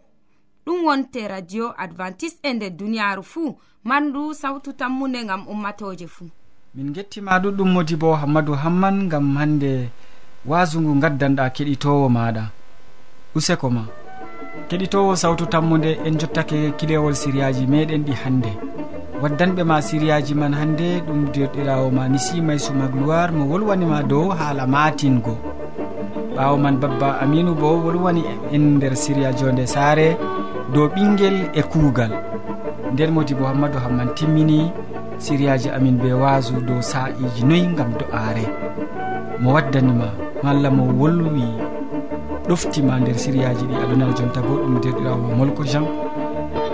Ɗum 0.66 0.84
wonte 0.86 1.28
radio 1.28 1.74
advantice'e 1.78 2.48
e 2.50 2.54
nder 2.54 2.70
duniyaaru 2.70 3.22
fuu 3.22 3.56
mandu 3.84 4.34
sawtu 4.34 4.72
tammunde 4.72 5.24
ngam 5.24 5.42
ummatoje 5.48 6.06
fuu 6.06 6.28
min 6.74 6.92
gettima 6.92 7.38
ɗuɗɗum 7.38 7.70
modi 7.72 7.96
bo 7.96 8.14
hammadou 8.20 8.54
hamman 8.54 8.96
ngam 9.06 9.36
hande 9.36 9.90
wasungu 10.46 10.92
gaddanɗa 11.02 11.50
keɗitowo 11.54 12.08
maɗa 12.16 12.44
useko 13.34 13.70
ma. 13.70 13.82
Keɗitowo 14.68 15.16
sawtu 15.16 15.46
tammude 15.46 15.90
en 16.06 16.18
jottake 16.20 16.58
kilewol 16.78 17.14
siriyaji 17.14 17.66
meɗen 17.66 18.02
ɗi 18.06 18.12
hannde. 18.22 18.52
Waddanɓe 19.22 19.62
ma 19.64 19.82
siriyaji 19.82 20.34
man 20.34 20.54
hannde 20.54 21.00
ɗum 21.06 21.20
derɗirawo 21.32 21.90
ma 21.90 22.08
nisimay 22.08 22.58
sumagloire 22.58 23.32
mo 23.32 23.44
wolwanima 23.50 24.02
dow 24.02 24.30
haala 24.38 24.66
matingo 24.66 25.55
ɓawo 26.36 26.56
man 26.60 26.76
babba 26.76 27.08
aminu 27.22 27.54
bo 27.54 27.80
wolwani 27.84 28.22
en 28.52 28.76
nder 28.76 28.94
siriya 28.96 29.32
jonde 29.32 29.64
saare 29.66 30.16
dow 30.72 30.86
ɓinguel 30.94 31.36
e 31.54 31.62
kuugal. 31.62 32.12
Nden 32.92 33.10
modi 33.14 33.34
bo 33.34 33.44
hammadou 33.48 33.80
hamman 33.80 34.12
timmini 34.14 34.70
siriyaji 35.18 35.68
amin 35.70 35.96
be 36.02 36.12
waasu 36.12 36.60
dow 36.68 36.80
sa'iji 36.82 37.42
noyi 37.44 37.66
gam 37.76 37.90
do'aare. 37.98 38.44
Mo 39.40 39.52
waddanima 39.56 40.08
malla 40.44 40.68
mo 40.70 40.84
wolwi 41.00 41.48
ɗoftima 42.48 43.00
nder 43.00 43.16
siriyaji 43.18 43.64
ɗi 43.66 43.74
adonal 43.82 44.12
jonta 44.14 44.40
bo 44.46 44.54
ɗum 44.60 44.76
derɗirawo 44.82 45.28
molko 45.38 45.64
jean. 45.64 45.86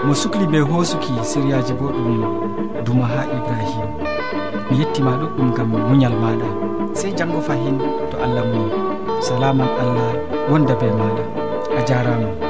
Mo 0.05 0.13
sukli 0.15 0.47
be 0.47 0.59
hoosuki 0.59 1.13
siriyaji 1.23 1.73
bo 1.79 1.87
ɗum 1.95 2.19
duma 2.85 3.07
ha 3.07 3.23
ibrahima 3.37 3.87
mi 4.71 4.79
yettima 4.79 5.11
ɗuɗɗum 5.21 5.49
gam 5.57 5.71
muñal 5.89 6.15
maɗa 6.23 6.49
sey 6.95 7.13
janggo 7.17 7.41
fahin 7.41 7.79
to 8.11 8.17
allah 8.25 8.43
muyi. 8.51 8.82
salaman 9.33 9.71
allah 9.83 10.13
wonda 10.53 10.75
be 10.81 10.89
maɗa. 10.99 11.25
A 11.79 11.81
jarama. 11.89 12.42